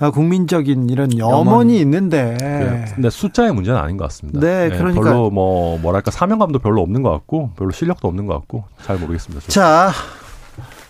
[0.00, 1.70] 아, 국민적인 이런 염원이 염원.
[1.70, 2.36] 있는데.
[2.38, 2.84] 네.
[2.94, 4.38] 근데 숫자의 문제는 아닌 것 같습니다.
[4.38, 8.34] 네, 네, 그러니까 별로 뭐 뭐랄까 사명감도 별로 없는 것 같고 별로 실력도 없는 것
[8.34, 9.46] 같고 잘 모르겠습니다.
[9.48, 9.52] 저는.
[9.52, 9.92] 자.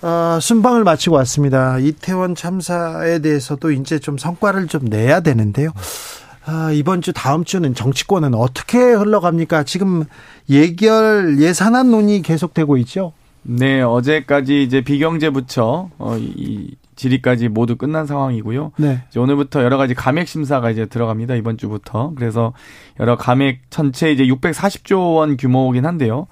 [0.00, 1.78] 어, 순방을 마치고 왔습니다.
[1.78, 5.70] 이태원 참사에 대해서도 이제 좀 성과를 좀 내야 되는데요.
[6.51, 9.64] 아, 이번 주 다음 주는 정치권은 어떻게 흘러갑니까?
[9.64, 10.05] 지금
[10.49, 13.12] 예결 예산안 논의 계속되고 있죠.
[13.42, 18.72] 네, 어제까지 이제 비경제 부처 어, 이 질의까지 모두 끝난 상황이고요.
[18.78, 19.03] 네.
[19.11, 21.34] 이제 오늘부터 여러 가지 감액 심사가 이제 들어갑니다.
[21.34, 22.12] 이번 주부터.
[22.16, 22.55] 그래서
[22.99, 26.28] 여러 감액 전체 이제 640조 원 규모이긴 한데요.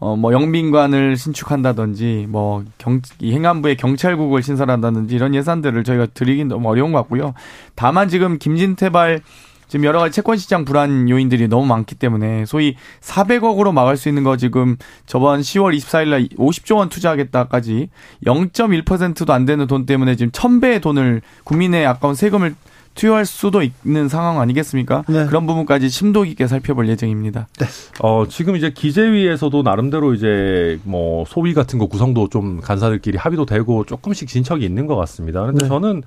[0.00, 6.68] 어, 뭐, 영빈관을 신축한다든지, 뭐, 경, 이 행안부의 경찰국을 신설한다든지, 이런 예산들을 저희가 드리긴 너무
[6.68, 7.34] 어려운 것 같고요.
[7.74, 9.22] 다만 지금 김진태발
[9.68, 14.24] 지금 여러 가지 채권 시장 불안 요인들이 너무 많기 때문에 소위 400억으로 막을 수 있는
[14.24, 17.90] 거 지금 저번 10월 24일 날 50조 원 투자하겠다까지
[18.24, 22.54] 0.1%도 안 되는 돈 때문에 지금 1000배의 돈을 국민의 아까운 세금을
[22.94, 25.04] 투여할 수도 있는 상황 아니겠습니까?
[25.08, 25.26] 네.
[25.26, 27.46] 그런 부분까지 심도 깊게 살펴볼 예정입니다.
[27.60, 27.66] 네.
[28.00, 33.84] 어, 지금 이제 기재위에서도 나름대로 이제 뭐 소위 같은 거 구성도 좀 간사들끼리 합의도 되고
[33.84, 35.42] 조금씩 진척이 있는 것 같습니다.
[35.42, 35.68] 그런데 네.
[35.68, 36.02] 저는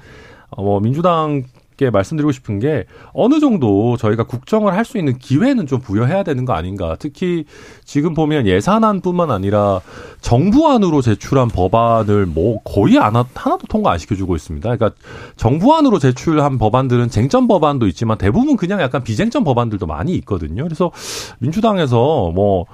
[0.50, 1.44] 어, 뭐 민주당
[1.82, 6.44] 께 말씀드리고 싶은 게 어느 정도 저희가 국정을 할 수 있는 기회는 좀 부여해야 되는
[6.44, 6.96] 거 아닌가.
[7.00, 7.46] 특히
[7.86, 9.80] 지금 보면 예산안뿐만 아니라
[10.20, 14.76] 정부안으로 제출한 법안을 뭐 거의 안 하, 나도 통과 안 시켜주고 있습니다.
[14.76, 15.00] 그러니까
[15.38, 20.64] 정부안으로 제출한 법안들은 쟁점 법안도 있지만 대부분 그냥 약간 비쟁점 법안들도 많이 있거든요.
[20.64, 20.92] 그래서
[21.40, 22.66] 민주당에서 뭐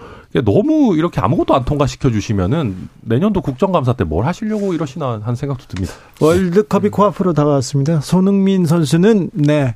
[0.43, 5.93] 너무 이렇게 아무것도 안 통과시켜 주시면은 내년도 국정감사 때 뭘 하시려고 이러시나 하는 생각도 듭니다.
[6.21, 8.01] 월드컵이 코앞으로 다가왔습니다.
[8.01, 9.75] 손흥민 선수는 네.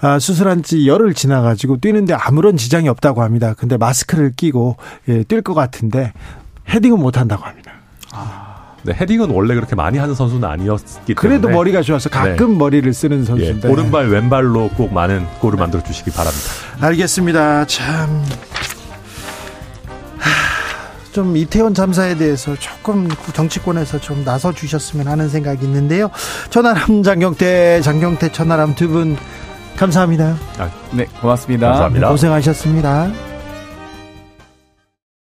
[0.00, 3.54] 아, 수술한 지 열흘 지나가지고 뛰는데 아무런 지장이 없다고 합니다.
[3.56, 4.76] 근데 마스크를 끼고
[5.08, 6.12] 예, 뛸것 같은데
[6.68, 7.72] 헤딩은 못 한다고 합니다.
[8.12, 8.74] 아.
[8.82, 12.58] 네, 헤딩은 원래 그렇게 많이 하는 선수는 아니었기 때문에 그래도 머리가 좋아서 가끔 네.
[12.58, 16.44] 머리를 쓰는 선수인데 예, 오른발 왼발로 꼭 많은 골을 만들어 주시기 바랍니다.
[16.80, 17.66] 알겠습니다.
[17.66, 18.22] 참.
[21.14, 26.10] 좀 이태원 참사에 대해서 조금 정치권에서 좀 나서 주셨으면 하는 생각이 있는데요.
[26.50, 29.16] 천하람 장경태 장경태 천하람 두 분
[29.76, 30.36] 감사합니다.
[30.58, 31.68] 아, 네 고맙습니다.
[31.68, 32.08] 감사합니다.
[32.10, 33.33] 고생하셨습니다.